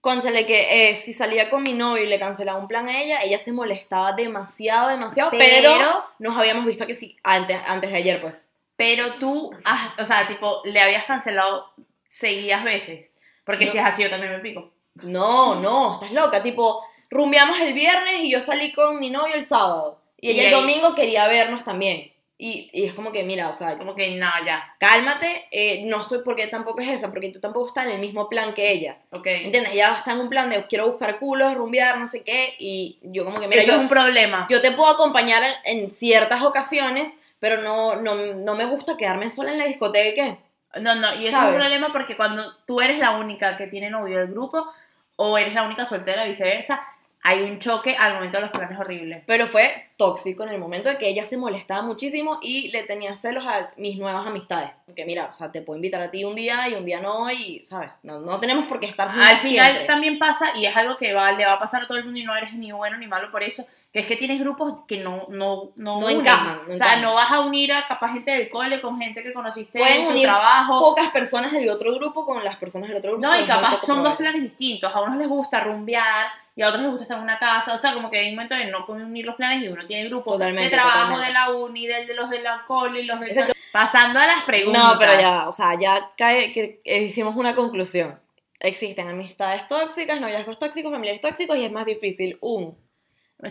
Conchale, 0.00 0.46
que 0.46 0.90
eh, 0.90 0.96
si 0.96 1.12
salía 1.12 1.50
con 1.50 1.62
mi 1.62 1.74
novio 1.74 2.02
y 2.02 2.06
le 2.06 2.18
cancelaba 2.18 2.58
un 2.58 2.68
plan 2.68 2.88
a 2.88 3.02
ella, 3.02 3.20
ella 3.22 3.38
se 3.38 3.52
molestaba 3.52 4.12
demasiado, 4.12 4.88
demasiado, 4.88 5.30
pero, 5.30 5.72
Pero, 5.74 6.04
nos 6.18 6.38
habíamos 6.38 6.64
visto 6.64 6.86
que 6.86 6.94
sí, 6.94 7.18
antes, 7.22 7.58
antes 7.66 7.90
de 7.90 7.96
ayer, 7.96 8.20
pues. 8.20 8.46
Pero 8.80 9.16
tú, 9.18 9.50
ah, 9.66 9.94
o 9.98 10.04
sea, 10.06 10.26
tipo, 10.26 10.62
le 10.64 10.80
habías 10.80 11.04
cancelado 11.04 11.70
seguidas 12.06 12.64
veces. 12.64 13.12
Porque 13.44 13.66
No. 13.66 13.72
si 13.72 13.76
es 13.78 13.84
así, 13.84 14.02
yo 14.02 14.08
también 14.08 14.32
me 14.32 14.38
pico. 14.38 14.72
No, 15.02 15.56
no, 15.60 15.94
estás 15.94 16.12
loca, 16.12 16.42
tipo, 16.42 16.82
rumbeamos 17.10 17.60
el 17.60 17.74
viernes 17.74 18.20
y 18.22 18.30
yo 18.30 18.40
salí 18.40 18.72
con 18.72 18.98
mi 18.98 19.10
novio 19.10 19.34
el 19.34 19.44
sábado. 19.44 20.00
Y 20.18 20.30
ella 20.30 20.42
Y 20.44 20.46
el 20.46 20.54
ahí- 20.54 20.60
domingo 20.62 20.94
quería 20.94 21.26
vernos 21.26 21.62
también. 21.62 22.10
Y, 22.38 22.70
y 22.72 22.84
es 22.86 22.94
como 22.94 23.12
que, 23.12 23.22
mira, 23.22 23.50
o 23.50 23.52
sea, 23.52 23.76
Como 23.76 23.94
que, 23.94 24.12
no, 24.16 24.30
ya. 24.46 24.74
cálmate, 24.80 25.46
eh, 25.50 25.82
no 25.84 26.00
estoy, 26.00 26.20
porque 26.24 26.46
tampoco 26.46 26.80
es 26.80 26.88
esa, 26.88 27.10
porque 27.10 27.28
tú 27.28 27.38
tampoco 27.38 27.68
estás 27.68 27.84
en 27.84 27.92
el 27.92 28.00
mismo 28.00 28.30
plan 28.30 28.54
que 28.54 28.72
ella. 28.72 28.96
Ok. 29.12 29.26
¿Entiendes? 29.26 29.74
Ella 29.74 29.94
está 29.98 30.12
en 30.12 30.20
un 30.20 30.30
plan 30.30 30.48
de 30.48 30.66
quiero 30.66 30.86
buscar 30.90 31.18
culos, 31.18 31.54
rumbear, 31.54 31.98
no 31.98 32.08
sé 32.08 32.22
qué, 32.24 32.54
y 32.58 32.98
yo 33.02 33.26
como 33.26 33.40
que, 33.40 33.46
mira, 33.46 33.60
Eso 33.60 33.72
yo, 33.72 33.76
es 33.76 33.82
un 33.82 33.90
problema. 33.90 34.46
yo 34.48 34.62
te 34.62 34.72
puedo 34.72 34.88
acompañar 34.88 35.42
en 35.64 35.90
ciertas 35.90 36.42
ocasiones, 36.42 37.12
pero 37.40 37.62
no, 37.62 37.96
no, 37.96 38.14
no 38.14 38.54
me 38.54 38.66
gusta 38.66 38.96
quedarme 38.96 39.30
sola 39.30 39.50
en 39.50 39.58
la 39.58 39.64
discoteca. 39.64 40.38
No, 40.80 40.94
no, 40.94 41.14
y 41.14 41.26
eso 41.26 41.36
es 41.42 41.48
un 41.48 41.56
problema 41.56 41.90
porque 41.90 42.16
cuando 42.16 42.54
tú 42.66 42.80
eres 42.80 42.98
la 42.98 43.12
única 43.12 43.56
que 43.56 43.66
tiene 43.66 43.90
novio 43.90 44.18
del 44.18 44.28
grupo 44.28 44.70
o 45.16 45.36
eres 45.36 45.54
la 45.54 45.64
única 45.64 45.84
soltera, 45.84 46.24
viceversa, 46.24 46.80
hay 47.22 47.42
un 47.42 47.58
choque 47.58 47.96
al 47.96 48.14
momento 48.14 48.38
de 48.38 48.42
los 48.42 48.50
planes 48.50 48.78
horribles. 48.78 49.22
Pero 49.26 49.46
fue 49.46 49.90
tóxico 49.98 50.42
en 50.44 50.50
el 50.50 50.58
momento 50.58 50.88
de 50.88 50.96
que 50.96 51.08
ella 51.08 51.24
se 51.26 51.36
molestaba 51.36 51.82
muchísimo 51.82 52.38
y 52.40 52.68
le 52.70 52.84
tenía 52.84 53.14
celos 53.14 53.44
a 53.46 53.68
mis 53.76 53.98
nuevas 53.98 54.26
amistades. 54.26 54.70
Porque 54.86 55.04
mira, 55.04 55.26
o 55.26 55.32
sea, 55.32 55.52
te 55.52 55.60
puedo 55.60 55.76
invitar 55.76 56.00
a 56.00 56.10
ti 56.10 56.24
un 56.24 56.34
día 56.34 56.66
y 56.68 56.74
un 56.74 56.86
día 56.86 57.00
no, 57.00 57.30
y, 57.30 57.62
¿sabes? 57.62 57.90
No, 58.02 58.20
no 58.20 58.40
tenemos 58.40 58.64
por 58.64 58.80
qué 58.80 58.86
estar 58.86 59.08
Al 59.10 59.36
final 59.36 59.84
también 59.86 60.18
pasa, 60.18 60.56
y 60.56 60.64
es 60.64 60.74
algo 60.74 60.96
que 60.96 61.12
va, 61.12 61.30
le 61.32 61.44
va 61.44 61.52
a 61.52 61.58
pasar 61.58 61.82
a 61.82 61.86
todo 61.86 61.98
el 61.98 62.04
mundo 62.04 62.18
y 62.18 62.24
no 62.24 62.34
eres 62.34 62.54
ni 62.54 62.72
bueno 62.72 62.96
ni 62.96 63.06
malo 63.06 63.30
por 63.30 63.42
eso, 63.42 63.66
que 63.92 63.98
es 63.98 64.06
que 64.06 64.16
tienes 64.16 64.40
grupos 64.40 64.82
que 64.88 64.98
no, 64.98 65.26
no, 65.28 65.72
no, 65.76 66.00
No 66.00 66.06
unen. 66.06 66.20
encajan, 66.20 66.60
no 66.66 66.74
o 66.74 66.76
sea, 66.76 66.86
encajan. 66.86 67.02
no 67.02 67.14
vas 67.14 67.30
a 67.30 67.40
unir 67.40 67.72
a 67.72 67.86
capaz 67.86 68.12
gente 68.12 68.30
del 68.30 68.48
cole 68.48 68.80
con 68.80 68.98
gente 68.98 69.22
que 69.22 69.34
conociste 69.34 69.78
Pueden 69.78 70.00
en 70.00 70.04
tu 70.06 70.10
unir 70.12 70.22
trabajo. 70.22 70.80
Pocas 70.80 71.10
personas 71.10 71.52
del 71.52 71.68
otro 71.68 71.92
grupo 71.94 72.24
con 72.24 72.42
las 72.42 72.56
personas 72.56 72.88
del 72.88 72.98
otro 72.98 73.10
grupo. 73.12 73.26
No, 73.26 73.38
y 73.38 73.44
capaz 73.44 73.84
son 73.84 74.02
dos 74.02 74.14
planes 74.14 74.42
distintos. 74.42 74.94
A 74.94 75.02
unos 75.02 75.16
les 75.18 75.28
gusta 75.28 75.60
rumbear 75.60 76.28
y 76.60 76.62
a 76.62 76.68
otros 76.68 76.82
les 76.82 76.90
gusta 76.90 77.04
estar 77.04 77.16
en 77.16 77.24
una 77.24 77.38
casa. 77.38 77.72
O 77.72 77.78
sea, 77.78 77.94
como 77.94 78.10
que 78.10 78.18
hay 78.18 78.28
un 78.28 78.34
momento 78.34 78.54
de 78.54 78.66
no 78.66 78.84
unir 78.86 79.24
los 79.24 79.34
planes 79.36 79.64
y 79.64 79.68
uno 79.68 79.86
tiene 79.86 80.10
grupos 80.10 80.34
Totalmente, 80.34 80.64
de 80.64 80.70
trabajo 80.70 81.14
totalmente. 81.14 81.26
de 81.26 81.32
la 81.32 81.50
uni, 81.54 81.86
del 81.86 82.06
de 82.06 82.12
los 82.12 82.28
de 82.28 82.42
la 82.42 82.64
cole 82.66 83.00
y 83.00 83.06
los 83.06 83.18
de... 83.18 83.28
Exacto. 83.28 83.54
Pasando 83.72 84.20
a 84.20 84.26
las 84.26 84.42
preguntas. 84.42 84.82
No, 84.82 84.98
pero 84.98 85.18
ya, 85.18 85.48
o 85.48 85.52
sea, 85.52 85.80
ya 85.80 86.06
cae, 86.18 86.52
que 86.52 86.82
hicimos 86.84 87.34
una 87.34 87.54
conclusión. 87.54 88.20
Existen 88.58 89.08
amistades 89.08 89.68
tóxicas, 89.68 90.20
noviazgos 90.20 90.58
tóxicos, 90.58 90.92
familiares 90.92 91.22
tóxicos 91.22 91.56
y 91.56 91.64
es 91.64 91.72
más 91.72 91.86
difícil 91.86 92.36
un. 92.42 92.76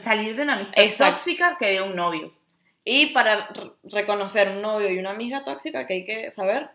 Salir 0.03 0.35
de 0.35 0.43
una 0.43 0.53
amistad 0.53 0.83
Exacto. 0.83 1.15
tóxica 1.15 1.57
que 1.57 1.65
de 1.65 1.81
un 1.81 1.95
novio. 1.95 2.31
Y 2.83 3.07
para 3.07 3.49
reconocer 3.85 4.49
un 4.49 4.61
novio 4.61 4.87
y 4.91 4.99
una 4.99 5.09
amiga 5.09 5.43
tóxica 5.43 5.87
que 5.87 5.93
hay 5.95 6.05
que 6.05 6.29
saber, 6.29 6.69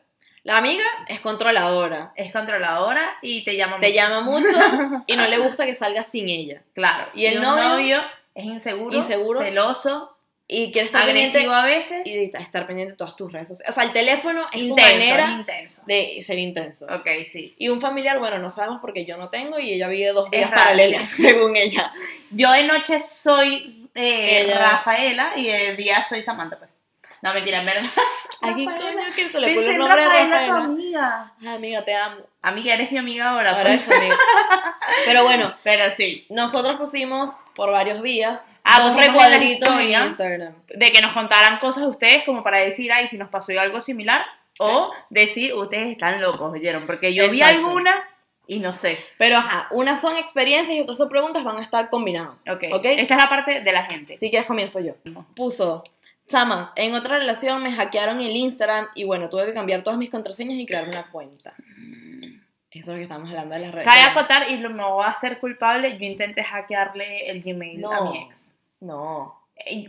la 0.45 0.59
amiga 0.59 0.85
es 1.09 1.21
controladora, 1.21 2.13
Es 2.17 2.33
controladora 2.33 3.19
y 3.23 3.43
te 3.45 3.57
llama 3.57 3.81
te 3.81 3.89
mucho. 3.89 3.97
llama 3.97 4.21
mucho 4.21 5.05
y 5.07 5.17
no 5.17 5.27
le 5.27 5.39
gusta 5.39 5.67
que 5.67 5.75
salgas 5.75 6.09
sin 6.09 6.29
ella. 6.29 6.63
Claro. 6.75 7.09
Y 7.15 7.27
el 7.27 7.39
un 7.39 7.43
novio- 7.45 8.03
es 8.35 8.45
inseguro, 8.45 8.97
Inseguro. 8.97 9.41
celoso, 9.41 10.11
Y 10.47 10.71
quiere 10.73 10.87
estar 10.87 11.07
pendiente 11.07 11.47
a 11.49 11.65
veces, 11.65 12.03
y 12.05 12.31
estar 12.35 12.67
pendiente 12.67 12.93
de 12.93 12.97
todas 12.99 13.17
tus 13.17 13.33
redes 13.33 13.49
sociales. 13.49 13.71
O 13.71 13.75
sea, 13.75 13.85
el 13.85 13.93
teléfono 13.95 14.43
es 14.53 14.61
su 14.61 14.67
intenso, 14.67 14.93
manera 14.93 15.31
intenso. 15.39 15.83
de 15.87 16.21
ser 16.23 16.39
intenso. 16.39 16.85
Ok, 16.87 17.07
sí. 17.33 17.55
Y 17.59 17.69
un 17.71 17.81
familiar, 17.81 18.19
bueno, 18.19 18.39
no 18.39 18.51
sabemos 18.51 18.81
porque 18.83 19.05
yo 19.07 19.17
no 19.17 19.31
tengo 19.31 19.59
y 19.59 19.73
ella 19.73 19.89
vive 19.89 20.13
dos 20.13 20.29
vidas 20.31 20.51
paralelas, 20.51 21.09
según 21.17 21.57
ella. 21.57 21.93
Yo 22.31 22.51
de 22.53 22.65
noche 22.65 23.01
soy 23.01 23.89
eh, 23.95 24.43
Ella- 24.43 24.59
Rafaela 24.59 25.33
y 25.37 25.47
de 25.47 25.77
día 25.77 26.03
soy 26.03 26.23
Samantha, 26.23 26.59
pues. 26.59 26.71
No, 27.25 27.33
mentira, 27.33 27.59
en 27.59 27.67
verdad. 27.67 27.83
¿A 28.43 28.55
quién 28.55 28.71
coño 28.71 29.15
que 29.17 29.31
se 29.31 29.41
le 29.41 29.55
pone 29.55 29.67
el 29.67 29.73
en 29.73 29.79
nombre 29.79 30.03
de 30.03 30.09
Rafaela, 30.09 30.45
tu 30.45 30.53
amiga. 30.53 31.33
Ay, 31.41 31.49
amiga, 31.49 31.83
te 31.83 31.95
amo. 31.95 32.17
Amiga, 32.43 32.75
eres 32.75 32.93
mi 32.93 32.99
amiga 32.99 33.31
ahora. 33.31 33.53
Ahora 33.53 33.71
pues. 33.71 33.89
es 33.89 33.97
amiga. 33.97 34.19
Pero 35.07 35.23
bueno, 35.25 35.55
Pero 35.63 35.91
sí, 35.97 36.27
nosotros 36.29 36.77
pusimos 36.77 37.31
por 37.55 37.73
varios 37.73 38.03
días 38.03 38.47
Ah, 38.63 38.83
dos 38.83 38.97
recuadritos 38.97 39.81
en. 39.81 39.93
Instagram. 39.93 40.55
de 40.69 40.93
que 40.93 41.01
nos 41.01 41.13
contaran 41.15 41.59
cosas 41.59 41.85
de 41.85 41.89
ustedes 41.89 42.25
como 42.25 42.43
para 42.43 42.59
decir, 42.59 42.93
ay, 42.93 43.09
si 43.09 43.17
nos 43.17 43.31
pasó 43.31 43.59
algo 43.59 43.81
similar. 43.81 44.25
O 44.59 44.93
decir, 45.11 45.55
ustedes 45.55 45.93
están 45.93 46.21
locos, 46.21 46.53
¿oyeron? 46.53 46.87
Porque 46.87 47.13
yo 47.15 47.29
vi 47.31 47.41
Exacto. 47.41 47.67
algunas 47.67 48.05
y 48.47 48.61
no 48.61 48.73
sé. 48.75 49.03
Pero 49.19 49.39
ajá, 49.39 49.69
unas 49.71 50.01
son 50.01 50.17
experiencias 50.17 50.77
y 50.77 50.81
otras 50.83 50.99
son 50.99 51.09
preguntas, 51.09 51.43
van 51.43 51.59
a 51.59 51.63
estar 51.63 51.89
combinados. 51.91 52.37
Ok. 52.49 52.65
¿Ok? 52.73 52.85
Esta 52.85 53.15
es 53.15 53.23
la 53.23 53.29
parte 53.29 53.63
de 53.63 53.73
la 53.73 53.85
gente. 53.87 54.17
Si 54.17 54.31
quieres 54.31 54.47
comienzo 54.47 54.81
yo. 54.81 54.93
Puso, 55.35 55.85
chamas, 56.29 56.71
en 56.77 56.95
otra 56.95 57.19
relación 57.19 57.63
me 57.63 57.73
hackearon 57.73 58.21
el 58.21 58.35
Instagram 58.37 58.89
y 58.95 59.05
bueno, 59.05 59.29
tuve 59.29 59.47
que 59.47 59.55
cambiar 59.55 59.83
todas 59.83 59.99
mis 59.99 60.11
contraseñas 60.11 60.59
y 60.59 60.67
crear 60.67 60.89
una 60.89 61.05
cuenta. 61.07 61.55
Eso 62.71 62.81
es 62.81 62.87
lo 62.89 62.95
que 62.95 63.03
estamos 63.03 63.29
hablando 63.29 63.55
de 63.55 63.61
las 63.61 63.73
redes. 63.73 63.87
Cabe 63.87 64.01
acotar 64.03 64.51
y 64.51 64.57
lo- 64.57 64.71
me 64.71 64.83
voy 64.83 65.05
a 65.05 65.09
hacer 65.09 65.39
culpable. 65.39 65.97
Yo 65.97 66.05
intenté 66.07 66.43
hackearle 66.43 67.31
el 67.31 67.41
Gmail 67.43 67.85
a 67.85 67.89
No. 68.01 68.11
mi 68.13 68.19
ex. 68.23 68.37
No. 68.81 69.41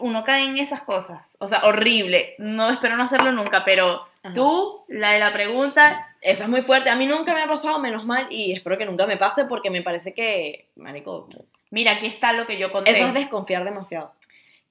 Uno 0.01 0.23
cae 0.23 0.45
en 0.45 0.57
esas 0.59 0.81
cosas. 0.83 1.35
O 1.39 1.47
sea, 1.47 1.61
horrible. 1.65 2.35
No 2.37 2.69
espero 2.69 2.95
no 2.95 3.03
hacerlo 3.03 3.31
nunca, 3.31 3.65
pero 3.65 4.05
Ajá. 4.21 4.35
tú, 4.35 4.83
la 4.87 5.11
de 5.11 5.19
la 5.19 5.33
pregunta, 5.33 6.11
Eso 6.21 6.43
es 6.43 6.49
muy 6.49 6.61
fuerte. 6.63 6.89
A 6.89 6.95
mí 6.95 7.05
nunca 7.07 7.33
me 7.35 7.41
ha 7.43 7.47
pasado, 7.47 7.77
menos 7.79 8.03
mal, 8.05 8.25
y 8.31 8.51
espero 8.51 8.77
que 8.79 8.85
nunca 8.87 9.05
me 9.05 9.15
pase 9.17 9.45
porque 9.45 9.69
me 9.69 9.83
parece 9.83 10.13
que, 10.15 10.69
marico, 10.75 11.29
mira, 11.69 11.91
aquí 11.93 12.07
está 12.07 12.33
lo 12.33 12.47
que 12.47 12.57
yo 12.57 12.71
conté. 12.71 12.89
eso 12.91 13.07
es 13.07 13.13
desconfiar 13.13 13.63
demasiado. 13.63 14.11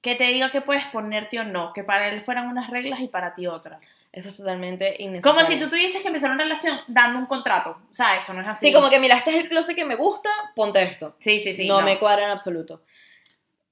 Que 0.01 0.15
te 0.15 0.25
diga 0.25 0.51
que 0.51 0.61
puedes 0.61 0.85
ponerte 0.85 1.39
o 1.39 1.43
no. 1.43 1.73
Que 1.73 1.83
para 1.83 2.09
él 2.09 2.21
fueran 2.21 2.47
unas 2.47 2.69
reglas 2.69 2.99
y 2.99 3.07
para 3.07 3.33
ti 3.33 3.47
otras. 3.47 4.05
Eso 4.11 4.29
es 4.29 4.37
totalmente 4.37 4.95
innecesario. 4.99 5.35
Como 5.35 5.45
si 5.47 5.59
tú 5.59 5.69
tuvieses 5.69 6.01
que 6.01 6.07
empezar 6.07 6.29
una 6.31 6.43
relación 6.43 6.77
dando 6.87 7.19
un 7.19 7.25
contrato. 7.25 7.77
O 7.89 7.93
sea, 7.93 8.15
eso 8.15 8.33
no 8.33 8.41
es 8.41 8.47
así. 8.47 8.67
Sí, 8.67 8.73
como 8.73 8.89
que 8.89 8.99
mira, 8.99 9.17
este 9.17 9.31
es 9.31 9.37
el 9.37 9.49
closet 9.49 9.75
que 9.75 9.85
me 9.85 9.95
gusta, 9.95 10.29
ponte 10.55 10.83
esto. 10.83 11.15
Sí, 11.19 11.39
sí, 11.39 11.53
sí. 11.53 11.67
no, 11.67 11.81
me 11.81 11.97
cuadra 11.97 12.25
en 12.25 12.31
absoluto. 12.31 12.81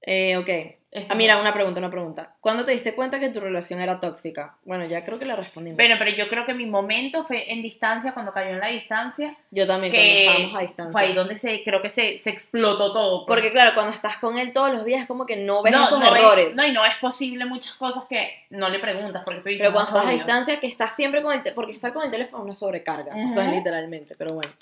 Eh, 0.06 0.36
ok. 0.36 0.48
Ah, 0.96 1.00
no. 1.08 1.14
mira, 1.16 1.38
una 1.40 1.52
pregunta, 1.52 1.80
una 1.80 1.90
pregunta. 1.90 2.36
¿Cuándo 2.40 2.64
te 2.64 2.70
diste 2.70 2.94
cuenta 2.94 3.18
que 3.18 3.28
tu 3.30 3.40
relación 3.40 3.80
era 3.80 3.98
tóxica? 3.98 4.58
Bueno, 4.64 4.84
ya 4.84 5.04
creo 5.04 5.18
que 5.18 5.24
la 5.24 5.34
respondimos. 5.34 5.76
Bueno, 5.76 5.96
pero 5.98 6.12
yo 6.12 6.28
creo 6.28 6.44
que 6.46 6.54
mi 6.54 6.66
momento 6.66 7.24
fue 7.24 7.50
en 7.52 7.62
distancia, 7.62 8.12
cuando 8.14 8.32
cayó 8.32 8.50
en 8.50 8.60
la 8.60 8.68
distancia. 8.68 9.36
Yo 9.50 9.66
también, 9.66 9.92
que 9.92 9.98
cuando 9.98 10.20
estábamos 10.42 10.56
a 10.56 10.60
distancia. 10.60 10.92
Fue 10.92 11.00
ahí 11.02 11.12
donde 11.14 11.34
se, 11.34 11.64
creo 11.64 11.82
que 11.82 11.90
se, 11.90 12.18
se 12.20 12.30
explotó 12.30 12.92
todo. 12.92 13.26
pues. 13.26 13.34
Porque 13.36 13.50
claro, 13.50 13.72
cuando 13.74 13.92
estás 13.92 14.18
con 14.18 14.38
él 14.38 14.52
todos 14.52 14.70
los 14.70 14.84
días 14.84 15.00
es 15.02 15.08
como 15.08 15.26
que 15.26 15.34
no 15.34 15.64
ves 15.64 15.74
esos 15.74 15.98
no 15.98 16.06
es- 16.14 16.22
errores. 16.22 16.54
no, 16.54 16.64
y 16.64 16.70
no 16.70 16.84
es 16.84 16.94
posible 16.98 17.44
muchas 17.44 17.72
cosas 17.74 18.04
que 18.04 18.44
no 18.50 18.68
le 18.68 18.78
preguntas, 18.78 19.22
porque 19.24 19.40
tú 19.40 19.48
dices, 19.48 19.62
pero 19.66 19.72
cuando 19.72 19.90
"No, 19.90 19.96
estás 19.96 20.04
a 20.06 20.14
obvio". 20.14 20.24
distancia, 20.24 20.60
que 20.60 20.68
estás 20.68 20.94
siempre 20.94 21.22
con 21.22 21.32
el... 21.32 21.42
te- 21.42 21.50
porque 21.50 21.72
estar 21.72 21.92
con 21.92 22.04
el 22.04 22.12
teléfono 22.12 22.42
es 22.42 22.44
una 22.44 22.54
sobrecarga. 22.54 23.16
O 23.16 23.28
sea, 23.28 23.50
literalmente. 23.50 24.14
Pero 24.16 24.34
bueno. 24.34 24.52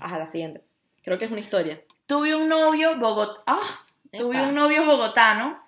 Ajá, 0.00 0.16
la 0.16 0.28
siguiente. 0.28 0.60
Creo 1.02 1.18
que 1.18 1.24
es 1.24 1.30
una 1.32 1.40
historia. 1.40 1.80
Tuve 2.06 2.36
un 2.36 2.48
novio 2.48 2.96
bogotano. 2.98 3.42
Ah, 3.48 3.80
tuve 4.12 4.42
un 4.42 4.54
novio 4.54 4.84
bogotano 4.84 5.60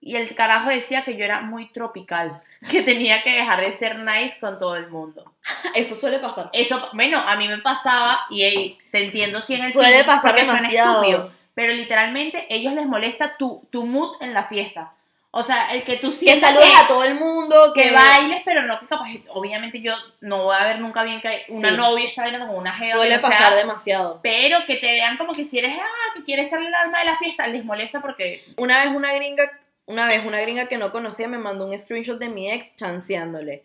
y 0.00 0.16
el 0.16 0.34
carajo 0.34 0.68
decía 0.68 1.04
que 1.04 1.16
yo 1.16 1.24
era 1.24 1.40
muy 1.42 1.68
tropical, 1.68 2.40
que 2.70 2.82
tenía 2.82 3.22
que 3.22 3.32
dejar 3.32 3.60
de 3.60 3.72
ser 3.72 3.98
nice 4.00 4.38
con 4.40 4.58
todo 4.58 4.76
el 4.76 4.88
mundo. 4.88 5.32
Eso 5.74 5.94
suele 5.94 6.18
pasar. 6.18 6.50
Eso, 6.52 6.88
bueno, 6.92 7.18
a 7.18 7.36
mí 7.36 7.48
me 7.48 7.58
pasaba 7.58 8.20
y 8.28 8.42
ey, 8.42 8.78
te 8.90 9.04
entiendo 9.04 9.40
si 9.40 9.54
en 9.54 9.64
el 9.64 9.72
Suele 9.72 10.04
pasar 10.04 10.34
demasiado. 10.34 11.02
estúpido, 11.02 11.32
pero 11.54 11.72
literalmente 11.72 12.46
ellos 12.50 12.74
les 12.74 12.86
molesta 12.86 13.36
tu, 13.36 13.66
tu 13.70 13.86
mood 13.86 14.16
en 14.20 14.34
la 14.34 14.44
fiesta. 14.44 14.92
O 15.34 15.42
sea, 15.42 15.72
el 15.72 15.82
que 15.82 15.96
tú 15.96 16.08
Que 16.10 16.16
sientas 16.16 16.50
saludes 16.50 16.70
que, 16.70 16.76
a 16.76 16.86
todo 16.86 17.04
el 17.04 17.14
mundo, 17.14 17.72
que, 17.74 17.84
que 17.84 17.90
bailes, 17.92 18.42
pero 18.44 18.62
no 18.64 18.78
que 18.78 18.86
capaz, 18.86 19.08
obviamente 19.30 19.80
yo 19.80 19.94
no 20.20 20.44
voy 20.44 20.54
a 20.54 20.64
ver 20.64 20.78
nunca 20.78 21.02
bien 21.04 21.22
que 21.22 21.46
una 21.48 21.70
Sí. 21.70 21.76
novia 21.76 22.04
está 22.04 22.20
bailando 22.22 22.48
con 22.48 22.56
una 22.56 22.74
jeva. 22.76 22.96
Suele 22.98 23.18
sea- 23.18 23.30
pasar 23.30 23.54
demasiado. 23.56 24.20
pero 24.22 24.58
que 24.66 24.76
te 24.76 24.92
vean 24.92 25.16
como 25.16 25.32
que 25.32 25.44
si 25.46 25.58
eres, 25.58 25.74
ah, 25.80 26.12
que 26.14 26.22
quieres 26.22 26.50
ser 26.50 26.60
el 26.60 26.74
alma 26.74 26.98
de 26.98 27.06
la 27.06 27.16
fiesta, 27.16 27.46
les 27.46 27.64
molesta 27.64 28.02
porque 28.02 28.44
Una 28.58 28.84
vez 28.84 28.94
una 28.94 29.14
gringa, 29.14 29.50
una 29.86 30.06
vez 30.06 30.22
una 30.24 30.38
gringa 30.40 30.68
que 30.68 30.76
no 30.76 30.92
conocía 30.92 31.28
me 31.28 31.38
mandó 31.38 31.66
un 31.66 31.78
screenshot 31.78 32.18
de 32.18 32.28
mi 32.28 32.50
ex 32.50 32.76
chanceándole. 32.76 33.64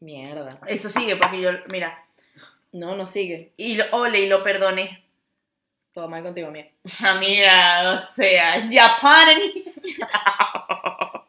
Mierda. 0.00 0.58
eso 0.66 0.88
sigue, 0.90 1.16
porque 1.16 1.40
yo, 1.40 1.50
mira, 1.72 2.04
No, 2.72 2.94
no 2.94 3.06
sigue. 3.06 3.52
y 3.56 3.76
lo, 3.76 3.84
ole, 3.92 4.20
y 4.20 4.28
lo 4.28 4.42
perdoné. 4.44 5.03
Todo 5.94 6.08
mal 6.08 6.24
contigo, 6.24 6.50
mía. 6.50 6.68
Amiga, 7.04 7.92
o 7.92 8.14
sea, 8.14 8.66
Japan 8.68 9.38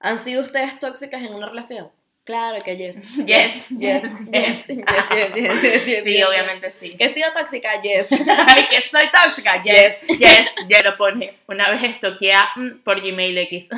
¿Han 0.00 0.18
sido 0.18 0.42
ustedes 0.42 0.80
tóxicas 0.80 1.22
en 1.22 1.34
una 1.34 1.48
relación? 1.48 1.92
Claro 2.24 2.62
que 2.62 2.76
yes. 2.76 2.96
Yes, 3.26 3.70
yes, 3.70 4.28
Yes, 4.30 4.66
yes. 4.66 6.04
Sí, 6.04 6.22
obviamente 6.22 6.70
sí. 6.70 6.94
Que 6.96 7.06
he 7.06 7.14
sido 7.14 7.28
tóxica, 7.32 7.80
yes. 7.82 8.08
Ay, 8.12 8.66
que 8.68 8.82
soy 8.82 9.04
tóxica. 9.10 9.62
Yes, 9.62 10.00
yes. 10.18 10.50
Ya 10.68 10.82
lo 10.82 10.96
pone. 10.96 11.34
Una 11.48 11.70
vez 11.70 11.82
estoqué 11.82 12.32
mm, 12.56 12.82
por 12.84 13.00
Gmail 13.00 13.36
X. 13.38 13.68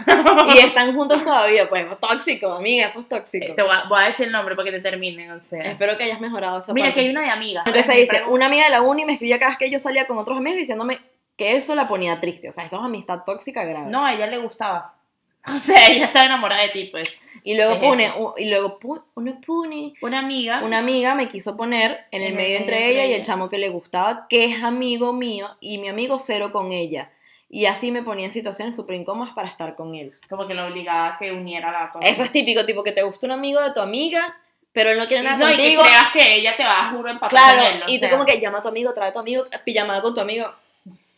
Y 0.54 0.58
están 0.58 0.94
juntos 0.94 1.22
todavía, 1.22 1.68
pues, 1.68 1.86
tóxico, 2.00 2.52
amiga, 2.52 2.86
eso 2.86 3.00
es 3.00 3.08
tóxico. 3.08 3.54
Te 3.54 3.62
voy 3.62 4.02
a, 4.02 4.06
decir 4.06 4.26
el 4.26 4.32
nombre 4.32 4.56
para 4.56 4.70
que 4.70 4.76
te 4.76 4.80
terminen, 4.80 5.30
o 5.30 5.40
sea. 5.40 5.62
Espero 5.62 5.96
que 5.96 6.04
hayas 6.04 6.20
mejorado 6.20 6.58
esa 6.58 6.72
Mira, 6.72 6.92
que 6.92 7.00
hay 7.00 7.08
una 7.08 7.22
de 7.22 7.30
amigas. 7.30 7.64
Entonces 7.66 7.96
dice, 7.96 8.24
una 8.28 8.46
amiga 8.46 8.64
de 8.64 8.70
la 8.70 8.82
uni 8.82 9.04
me 9.04 9.14
escribía 9.14 9.38
cada 9.38 9.50
vez 9.50 9.58
que 9.58 9.70
yo 9.70 9.78
salía 9.78 10.06
con 10.06 10.18
otros 10.18 10.36
amigos 10.36 10.58
diciéndome 10.58 10.98
que 11.36 11.56
eso 11.56 11.74
la 11.74 11.88
ponía 11.88 12.20
triste. 12.20 12.48
O 12.48 12.52
sea, 12.52 12.64
eso 12.64 12.76
es 12.76 12.82
amistad 12.82 13.20
tóxica 13.24 13.64
grave. 13.64 13.90
No, 13.90 14.04
a 14.04 14.14
ella 14.14 14.26
le 14.26 14.38
gustabas. 14.38 15.01
O 15.56 15.60
sea, 15.60 15.86
ella 15.88 16.06
estaba 16.06 16.26
enamorada 16.26 16.62
de 16.62 16.68
ti, 16.68 16.84
pues. 16.92 17.18
Y 17.44 17.54
luego 17.56 17.72
Es 17.72 17.78
pone, 17.80 18.04
eso. 18.06 18.34
y 18.38 18.44
luego 18.48 18.78
pu- 18.78 19.02
una 19.14 19.40
pone, 19.40 19.94
Una 20.00 20.20
amiga. 20.20 20.62
una 20.62 20.78
amiga 20.78 21.14
me 21.16 21.28
quiso 21.28 21.56
poner 21.56 22.04
en 22.12 22.22
el 22.22 22.34
medio 22.34 22.56
entre 22.58 22.76
entre 22.76 22.90
ella 22.90 23.04
y 23.06 23.08
el 23.10 23.14
ella. 23.16 23.24
chamo 23.24 23.48
que 23.48 23.58
le 23.58 23.68
gustaba, 23.68 24.26
que 24.28 24.44
es 24.44 24.62
amigo 24.62 25.12
mío, 25.12 25.50
y 25.60 25.78
mi 25.78 25.88
amigo 25.88 26.18
cero 26.20 26.52
con 26.52 26.70
ella. 26.70 27.10
Y 27.50 27.66
así 27.66 27.90
me 27.90 28.02
ponía 28.02 28.26
en 28.26 28.32
situaciones 28.32 28.76
súper 28.76 28.96
incómodas 28.96 29.34
para 29.34 29.48
estar 29.48 29.74
con 29.74 29.94
él. 29.96 30.12
Como 30.30 30.46
que 30.46 30.54
la 30.54 30.66
obligaba 30.66 31.08
a 31.08 31.18
que 31.18 31.32
uniera 31.32 31.70
la 31.72 31.90
cosa. 31.90 32.06
Eso 32.06 32.22
es 32.22 32.30
típico, 32.32 32.64
tipo 32.64 32.82
que 32.84 32.92
te 32.92 33.02
gusta 33.02 33.26
un 33.26 33.32
amigo 33.32 33.60
de 33.60 33.72
tu 33.72 33.80
amiga, 33.80 34.38
pero 34.72 34.90
él 34.90 34.96
no 34.98 35.06
quiere 35.06 35.22
nada 35.24 35.36
no, 35.36 35.46
y 35.52 35.56
que 35.56 35.56
contigo. 35.62 35.82
creas 35.82 36.08
que 36.12 36.34
ella 36.36 36.56
te 36.56 36.62
va 36.64 36.88
a 36.88 36.90
juro 36.92 37.08
empatar 37.10 37.30
Claro, 37.30 37.58
con 37.62 37.72
él. 37.72 37.82
y 37.88 37.94
tú 37.98 38.06
sea. 38.06 38.10
como 38.10 38.24
que 38.24 38.40
llama 38.40 38.58
a 38.58 38.62
tu 38.62 38.68
amigo, 38.68 38.94
trae 38.94 39.10
a 39.10 39.12
tu 39.12 39.18
amigo, 39.18 39.44
pijamada 39.64 40.00
con 40.00 40.14
tu 40.14 40.20
amigo. 40.20 40.46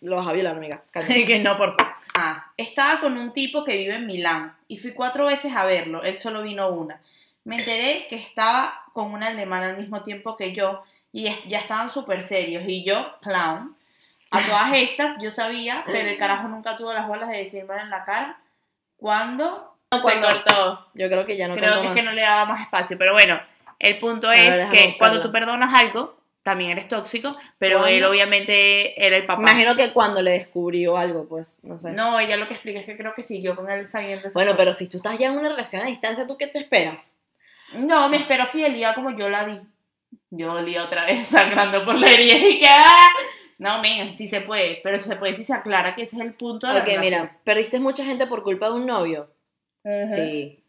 Lo 0.04 0.16
vas 0.16 0.26
a 0.28 0.32
violar, 0.32 0.56
amiga. 0.56 0.82
que 0.92 1.38
no, 1.38 1.56
por 1.56 1.76
favor. 1.76 1.94
Ah, 2.14 2.52
estaba 2.56 3.00
con 3.00 3.16
un 3.16 3.32
tipo 3.32 3.64
que 3.64 3.76
vive 3.76 3.96
en 3.96 4.06
Milán 4.06 4.54
y 4.68 4.76
fui 4.78 4.92
cuatro 4.92 5.26
veces 5.26 5.56
a 5.56 5.64
verlo, 5.64 6.02
él 6.02 6.18
solo 6.18 6.42
vino 6.42 6.68
una. 6.68 7.00
Me 7.44 7.56
enteré 7.56 8.06
que 8.08 8.16
estaba 8.16 8.82
con 8.92 9.12
una 9.12 9.28
alemana 9.28 9.68
al 9.68 9.78
mismo 9.78 10.02
tiempo 10.02 10.36
que 10.36 10.52
yo 10.52 10.82
y 11.10 11.28
ya 11.46 11.58
estaban 11.58 11.90
súper 11.90 12.22
serios 12.22 12.64
y 12.66 12.84
yo, 12.84 13.16
clown. 13.22 13.76
A 14.30 14.40
todas 14.40 14.72
estas 14.74 15.20
yo 15.22 15.30
sabía, 15.30 15.84
pero 15.86 16.08
el 16.08 16.16
carajo 16.18 16.48
nunca 16.48 16.76
tuvo 16.76 16.92
las 16.92 17.08
bolas 17.08 17.28
de 17.30 17.38
decirme 17.38 17.74
en 17.80 17.90
la 17.90 18.04
cara 18.04 18.38
cuando 18.96 19.74
cuando- 20.02 20.28
se 20.28 20.34
cortó. 20.34 20.86
Yo 20.94 21.08
creo 21.08 21.24
que 21.24 21.36
ya 21.36 21.48
no 21.48 21.54
Creo 21.54 21.80
que 21.80 21.86
es 21.88 21.92
que 21.94 22.02
no 22.02 22.12
le 22.12 22.22
daba 22.22 22.44
más 22.46 22.60
espacio, 22.60 22.98
pero 22.98 23.12
bueno, 23.12 23.40
el 23.78 23.98
punto 23.98 24.28
A 24.28 24.36
es 24.36 24.54
que 24.66 24.70
buscarla. 24.70 24.98
cuando 24.98 25.22
tú 25.22 25.32
perdonas 25.32 25.74
algo, 25.74 26.16
también 26.44 26.72
eres 26.72 26.88
tóxico, 26.88 27.32
pero 27.58 27.86
él 27.86 28.04
obviamente 28.04 29.04
era 29.04 29.16
el 29.16 29.24
papá. 29.24 29.40
Imagino 29.40 29.74
que 29.74 29.92
cuando 29.92 30.22
le 30.22 30.32
descubrió 30.32 30.96
algo, 30.98 31.26
pues, 31.26 31.58
no 31.62 31.78
sé. 31.78 31.90
No, 31.90 32.20
ella 32.20 32.36
lo 32.36 32.46
que 32.46 32.54
explica 32.54 32.80
es 32.80 32.86
que 32.86 32.98
creo 32.98 33.14
que 33.14 33.22
siguió 33.22 33.56
con 33.56 33.68
él 33.70 33.86
sabiendo 33.86 34.28
bueno, 34.34 34.52
pero 34.56 34.74
si 34.74 34.88
tú 34.88 34.98
estás 34.98 35.18
ya 35.18 35.28
en 35.28 35.38
una 35.38 35.48
relación 35.48 35.82
a 35.82 35.86
distancia, 35.86 36.26
¿tú 36.26 36.36
qué 36.36 36.46
te 36.46 36.58
esperas? 36.58 37.16
No, 37.72 38.10
me 38.10 38.18
espero 38.18 38.46
fidelidad 38.46 38.94
como 38.94 39.16
yo 39.16 39.30
la 39.30 39.46
di. 39.46 39.58
Yo 40.30 40.52
dolí 40.52 40.76
otra 40.76 41.06
vez 41.06 41.26
sangrando 41.28 41.82
por 41.82 41.96
la 41.96 42.10
herida 42.10 42.36
y 42.36 42.58
que... 42.58 42.68
¡ah! 42.68 43.08
No, 43.56 43.80
men, 43.80 44.10
sí 44.12 44.28
se 44.28 44.42
puede, 44.42 44.80
pero 44.84 44.98
se 44.98 45.16
puede 45.16 45.32
si 45.32 45.44
se 45.44 45.54
aclara 45.54 45.94
que 45.94 46.02
ese 46.02 46.16
es 46.16 46.22
el 46.22 46.34
punto 46.34 46.66
de 46.66 46.74
la 46.74 46.80
Ok, 46.80 46.88
mira, 47.00 47.40
¿perdiste 47.44 47.80
mucha 47.80 48.04
gente 48.04 48.26
por 48.26 48.42
culpa 48.42 48.66
de 48.66 48.72
un 48.72 48.84
novio? 48.84 49.32
relación. 49.82 50.14
Sí. 50.14 50.64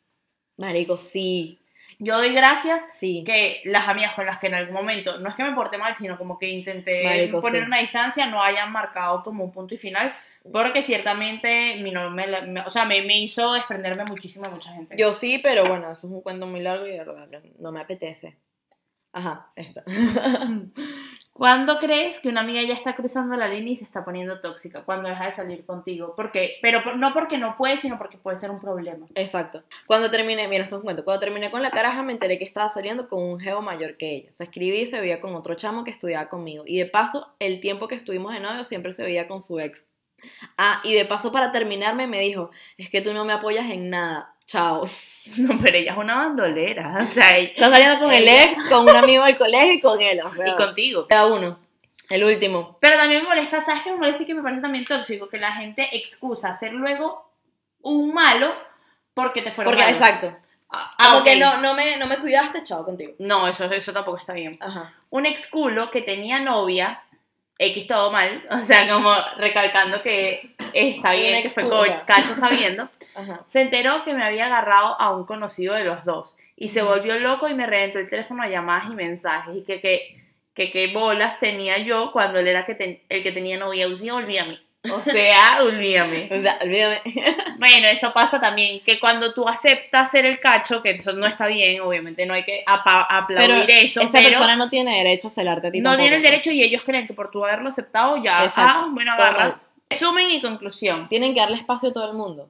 Marico, 0.55 0.95
sí. 0.95 1.59
Yo 1.99 2.17
doy 2.17 2.34
gracias 2.34 2.84
Sí. 2.95 3.23
que 3.25 3.62
las 3.65 3.88
amigas 3.88 4.13
con 4.13 4.25
las 4.25 4.39
que 4.39 4.47
en 4.47 4.55
algún 4.55 4.73
momento, 4.75 5.17
no 5.19 5.29
es 5.29 5.36
que 5.36 5.43
me 5.43 5.53
porté 5.53 5.77
mal, 5.77 5.95
sino 5.95 6.17
como 6.17 6.38
que 6.38 6.47
intenté 6.49 7.03
Marico, 7.03 7.41
poner 7.41 7.62
sí. 7.62 7.67
una 7.67 7.79
distancia, 7.79 8.25
no 8.27 8.41
hayan 8.43 8.71
marcado 8.71 9.21
como 9.21 9.43
un 9.43 9.51
punto 9.51 9.73
y 9.75 9.77
final, 9.77 10.15
porque 10.51 10.81
ciertamente 10.84 11.77
mi 11.81 11.91
novio 11.91 12.12
me, 12.12 12.27
me- 12.43 12.62
o 12.62 12.69
sea, 12.69 12.86
me, 12.86 13.01
me 13.01 13.17
hizo 13.19 13.53
desprenderme 13.53 14.03
muchísimo 14.05 14.45
de 14.45 14.51
mucha 14.51 14.71
gente. 14.73 14.95
Yo 14.97 15.13
sí, 15.13 15.39
pero 15.41 15.65
bueno, 15.65 15.91
eso 15.91 16.08
es 16.08 16.13
un 16.13 16.21
cuento 16.21 16.45
muy 16.47 16.60
largo 16.62 16.86
y 16.86 16.91
de 16.91 16.97
verdad 16.99 17.27
no 17.60 17.71
me 17.71 17.81
apetece. 17.81 18.36
Ajá, 19.15 19.49
esta. 19.56 19.82
¿Cuándo 21.32 21.80
crees 21.80 22.19
que 22.19 22.28
una 22.28 22.41
amiga 22.41 22.62
ya 22.63 22.73
está 22.73 22.97
cruzando 22.97 23.38
la 23.38 23.47
línea 23.47 23.71
y 23.71 23.75
se 23.78 23.86
está 23.86 24.04
poniendo 24.04 24.41
tóxica? 24.41 24.84
Cuando 24.84 25.08
deja 25.08 25.25
de 25.25 25.32
salir 25.32 25.65
contigo. 25.65 26.15
¿Por 26.17 26.34
qué? 26.34 26.58
Pero 26.62 26.97
no 26.97 27.13
porque 27.13 27.38
no 27.38 27.56
puede, 27.56 27.78
sino 27.78 27.97
porque 27.97 28.17
puede 28.17 28.36
ser 28.36 28.51
un 28.51 28.60
problema. 28.60 29.08
Exacto. 29.15 29.63
Cuando 29.88 30.12
terminé, 30.12 30.49
mira, 30.49 30.65
esto 30.65 30.75
es 30.75 30.80
un 30.80 30.84
cuento. 30.84 31.06
Cuando 31.06 31.21
terminé 31.21 31.49
con 31.49 31.62
la 31.62 31.71
caraja 31.71 32.04
me 32.04 32.12
enteré 32.12 32.38
que 32.38 32.43
estaba 32.43 32.67
saliendo 32.67 33.08
con 33.08 33.23
un 33.23 33.39
geo 33.39 33.62
mayor 33.62 33.95
que 33.95 34.15
ella. 34.15 34.34
Se 34.34 34.43
escribía 34.43 34.82
y 34.82 34.86
se 34.86 34.99
veía 34.99 35.21
con 35.21 35.34
otro 35.34 35.56
chamo 35.56 35.86
que 35.86 35.91
estudiaba 35.91 36.28
conmigo. 36.28 36.65
Y 36.67 36.78
de 36.78 36.86
paso, 36.86 37.34
el 37.39 37.62
tiempo 37.62 37.88
que 37.88 37.95
estuvimos 37.95 38.34
de 38.34 38.41
novio 38.41 38.65
siempre 38.65 38.91
se 38.91 39.04
veía 39.04 39.28
con 39.28 39.41
su 39.41 39.60
ex. 39.60 39.88
Ah, 40.58 40.82
y 40.84 40.93
de 40.93 41.06
paso 41.06 41.32
para 41.32 41.54
terminarme 41.54 42.08
me 42.08 42.19
dijo, 42.19 42.51
es 42.78 42.89
que 42.89 43.01
tú 43.01 43.13
no 43.13 43.23
me 43.23 43.34
apoyas 43.34 43.69
en 43.69 43.89
nada. 43.89 44.34
Chao. 44.45 44.86
No, 45.38 45.60
pero 45.60 45.75
ella 45.75 45.93
es 45.93 45.97
una 45.97 46.17
bandolera. 46.17 46.99
O 47.03 47.08
sea, 47.12 47.36
ella- 47.36 47.49
Está 47.49 47.71
saliendo 47.71 47.97
con 47.97 48.13
el 48.13 48.27
ex, 48.27 48.69
con 48.69 48.88
un 48.88 48.95
amigo 48.95 49.25
del 49.25 49.36
colegio 49.36 49.73
y 49.73 49.79
con 49.81 49.99
él. 49.99 50.19
O 50.23 50.31
sea, 50.31 50.49
y 50.49 50.53
contigo. 50.55 51.08
cada 51.10 51.25
uno. 51.25 51.58
El 52.12 52.23
último. 52.23 52.77
Pero 52.79 52.95
también 52.95 53.23
me 53.23 53.29
molesta, 53.29 53.60
¿sabes 53.60 53.81
qué 53.81 53.91
me 53.91 53.97
molesta 53.97 54.21
y 54.21 54.25
que 54.27 54.36
me 54.36 54.43
parece 54.43 54.62
también 54.62 54.86
tóxico? 54.86 55.27
Que 55.27 55.39
la 55.39 55.51
gente 55.53 55.89
excusa 55.97 56.53
ser 56.53 56.73
luego 56.73 57.27
un 57.81 58.13
malo 58.13 58.53
porque 59.15 59.41
te 59.41 59.51
fueron 59.51 59.73
Porque, 59.73 59.89
exacto. 59.89 60.36
Ah, 60.69 60.93
Como 61.13 61.23
que 61.23 61.38
no, 61.38 61.58
no, 61.58 61.73
me, 61.73 61.97
no 61.97 62.05
me 62.05 62.19
cuidaste, 62.19 62.62
chao 62.62 62.86
contigo. 62.86 63.13
No, 63.17 63.47
eso, 63.47 63.63
eso 63.65 63.93
tampoco 63.93 64.17
está 64.19 64.34
bien. 64.34 64.58
Ajá. 64.62 64.93
un 65.10 65.25
ex 65.25 65.47
culo 65.47 65.89
que 65.89 66.03
tenía 66.03 66.39
novia, 66.39 67.01
X 67.57 67.87
todo 67.87 68.11
mal, 68.11 68.43
o 68.51 68.59
sea, 68.61 68.87
como 68.91 69.11
recalcando 69.37 70.01
que 70.01 70.49
está 70.73 71.13
bien, 71.13 71.41
que 71.43 71.49
fue 71.49 71.63
cacho 72.05 72.35
sabiendo, 72.35 72.89
Ajá. 73.15 73.41
se 73.47 73.61
enteró 73.61 74.03
que 74.03 74.13
me 74.13 74.23
había 74.25 74.47
agarrado 74.47 74.99
a 74.99 75.15
un 75.15 75.25
conocido 75.25 75.73
de 75.73 75.85
los 75.85 76.03
dos 76.05 76.35
y 76.57 76.69
se 76.69 76.81
volvió 76.81 77.17
loco 77.19 77.47
y 77.47 77.53
me 77.53 77.65
reventó 77.65 77.99
el 77.99 78.09
teléfono 78.09 78.43
a 78.43 78.47
llamadas 78.49 78.91
y 78.91 78.95
mensajes 78.95 79.55
y 79.57 79.63
que 79.63 79.79
que, 79.81 80.21
que, 80.53 80.71
qué 80.71 80.87
bolas 80.93 81.39
tenía 81.39 81.77
yo 81.79 82.11
cuando 82.11 82.39
él 82.39 82.47
era 82.47 82.65
que 82.65 82.75
ten- 82.75 83.01
el 83.09 83.23
que 83.23 83.31
tenía 83.31 83.57
novia, 83.57 83.87
o 83.87 83.95
sea, 83.95 84.15
olvídame. 84.15 84.59
O 84.93 85.01
sea, 85.03 85.63
olvídame. 85.63 86.29
O 86.31 86.41
sea, 86.41 86.57
olvídame. 86.61 87.01
Bueno, 87.57 87.87
eso 87.87 88.11
pasa 88.13 88.39
también, 88.39 88.81
que 88.81 88.99
cuando 88.99 89.33
tú 89.33 89.47
aceptas 89.47 90.11
ser 90.11 90.25
el 90.25 90.39
cacho, 90.39 90.81
que 90.83 90.91
eso 90.91 91.13
no 91.13 91.25
está 91.25 91.47
bien, 91.47 91.81
obviamente 91.81 92.25
no 92.25 92.33
hay 92.33 92.43
que 92.43 92.63
aplaudir 92.67 93.37
Pero 93.37 93.55
eso, 93.67 94.01
esa 94.01 94.11
pero 94.11 94.29
persona 94.29 94.55
no 94.57 94.69
tiene 94.69 94.97
derecho 94.97 95.29
a 95.29 95.31
celarte 95.31 95.67
a 95.67 95.71
ti 95.71 95.79
no 95.79 95.91
tampoco, 95.91 96.01
tienen 96.03 96.21
pues. 96.21 96.31
derecho 96.31 96.51
y 96.51 96.61
ellos 96.61 96.81
creen 96.85 97.07
que 97.07 97.13
por 97.13 97.31
tú 97.31 97.43
haberlo 97.45 97.69
aceptado 97.69 98.21
ya, 98.21 98.43
ah, 98.57 98.87
bueno, 98.91 99.13
agarra. 99.13 99.61
Resumen 99.89 100.29
y 100.31 100.41
conclusión. 100.41 101.07
Tienen 101.07 101.33
que 101.33 101.39
darle 101.39 101.55
espacio 101.55 101.89
a 101.89 101.93
todo 101.93 102.09
el 102.11 102.17
mundo. 102.17 102.49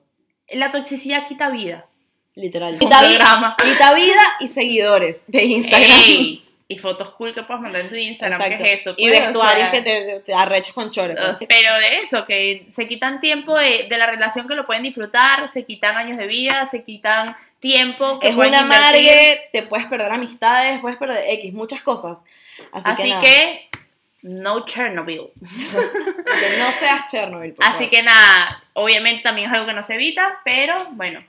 La 0.49 0.71
toxicidad 0.71 1.27
quita 1.27 1.49
vida. 1.49 1.85
Literal. 2.33 2.77
Quita, 2.79 3.01
vi- 3.03 3.17
quita 3.63 3.93
vida 3.93 4.21
y 4.39 4.47
seguidores 4.47 5.23
de 5.27 5.43
Instagram. 5.43 5.91
Ey, 5.91 6.44
y 6.67 6.77
fotos 6.79 7.11
cool 7.11 7.33
que 7.33 7.43
puedes 7.43 7.61
mandar 7.61 7.81
en 7.81 7.89
tu 7.89 7.95
Instagram, 7.95 8.41
Exacto. 8.41 8.63
¿qué 8.63 8.73
es 8.73 8.81
eso? 8.81 8.95
y 8.97 9.07
pues? 9.07 9.19
O 9.19 9.23
vestuarios 9.23 9.69
sea, 9.69 9.71
que 9.71 9.81
te, 9.81 10.19
te 10.21 10.33
arrechas 10.33 10.73
con 10.73 10.89
chores. 10.91 11.15
pues. 11.19 11.45
Pero 11.47 11.75
de 11.77 11.99
eso, 11.99 12.25
que 12.25 12.65
se 12.69 12.87
quitan 12.87 13.19
tiempo 13.21 13.55
de, 13.57 13.87
de 13.89 13.97
la 13.97 14.07
relación 14.07 14.47
que 14.47 14.55
lo 14.55 14.65
pueden 14.65 14.81
disfrutar, 14.83 15.47
se 15.49 15.63
quitan 15.63 15.95
años 15.95 16.17
de 16.17 16.25
vida, 16.27 16.65
se 16.65 16.83
quitan 16.83 17.35
tiempo 17.59 18.19
que 18.19 18.29
Es 18.29 18.35
una 18.35 18.61
amargue, 18.61 19.47
te 19.51 19.61
puedes 19.63 19.85
perder 19.87 20.11
amistades, 20.11 20.79
puedes 20.79 20.97
perder 20.97 21.23
X, 21.27 21.53
muchas 21.53 21.81
cosas. 21.83 22.23
Así, 22.71 22.89
Así 22.89 23.03
que, 23.03 23.09
nada, 23.09 23.21
que, 23.21 23.69
no 24.23 24.65
Chernobyl. 24.65 25.21
que 25.75 26.57
no 26.57 26.71
seas 26.71 27.05
Chernobyl. 27.11 27.53
por 27.53 27.63
Así 27.65 27.73
favor. 27.75 27.89
que 27.91 28.03
nada, 28.03 28.63
obviamente 28.73 29.21
también 29.21 29.47
es 29.47 29.53
algo 29.53 29.67
que 29.67 29.73
no 29.73 29.83
se 29.83 29.95
evita, 29.95 30.41
pero 30.43 30.87
bueno, 30.91 31.23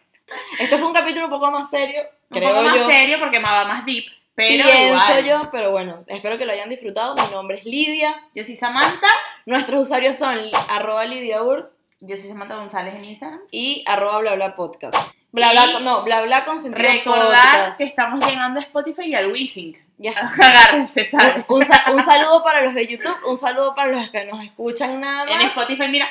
Este 0.58 0.76
fue 0.78 0.86
un 0.88 0.94
capítulo 0.94 1.26
un 1.26 1.30
poco 1.30 1.50
más 1.50 1.68
serio, 1.70 2.02
un 2.30 2.38
creo 2.38 2.50
poco 2.50 2.62
más 2.62 2.74
yo. 2.76 2.86
serio 2.86 3.18
porque 3.18 3.38
me 3.38 3.44
va 3.48 3.64
más 3.66 3.84
deep. 3.84 4.06
Pero 4.36 4.64
Pienso 4.64 4.86
igual. 4.88 5.24
yo, 5.24 5.50
pero 5.50 5.70
bueno, 5.70 6.04
espero 6.08 6.36
que 6.38 6.44
lo 6.46 6.52
hayan 6.52 6.68
disfrutado. 6.68 7.14
Mi 7.14 7.22
nombre 7.32 7.58
es 7.58 7.64
Lidia. 7.64 8.14
Yo 8.34 8.44
soy 8.44 8.54
Samantha. 8.54 9.08
Nuestros 9.46 9.82
usuarios 9.84 10.16
son 10.16 10.38
arroba 10.68 11.04
lidiaur 11.06 11.72
Yo 12.00 12.16
soy 12.18 12.28
Samantha 12.28 12.56
González 12.56 12.94
en 12.94 13.04
Instagram. 13.06 13.40
y 13.50 13.82
arroba 13.86 14.18
bla 14.18 14.34
bla 14.34 14.54
podcast. 14.54 14.94
Bla 15.32 15.52
bla, 15.52 15.66
Y 15.80 15.82
no, 15.82 16.02
bla 16.02 16.20
bla 16.22 16.44
con 16.44 16.58
sentido 16.58 16.86
Recordar 16.86 17.50
podcast. 17.52 17.78
que 17.78 17.84
estamos 17.84 18.26
llegando 18.26 18.60
a 18.60 18.62
Spotify 18.62 19.02
y 19.06 19.14
al 19.14 19.32
Weezing. 19.32 19.82
Ya. 19.98 20.12
Agárrense, 20.38 21.06
¿sabes? 21.10 21.36
Un, 21.48 21.56
un 21.56 21.64
sa- 21.64 21.84
un 21.90 22.02
saludo 22.02 22.44
para 22.44 22.60
los 22.60 22.74
de 22.74 22.86
YouTube, 22.86 23.16
un 23.26 23.38
saludo 23.38 23.74
para 23.74 23.88
los 23.92 24.10
que 24.10 24.24
nos 24.26 24.42
escuchan 24.44 25.00
nada 25.00 25.30
En. 25.32 25.40
Spotify, 25.48 25.88
mira, 25.88 26.06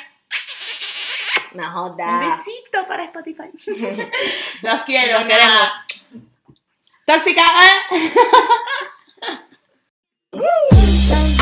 No 1.54 1.64
un 1.68 1.92
joda. 1.92 2.20
besito 2.20 2.88
para 2.88 3.04
Spotify. 3.06 3.44
Los 4.64 4.82
quiero, 4.82 5.20
Los 5.20 5.28
queremos. 5.28 5.70
Toxicada. 7.06 7.70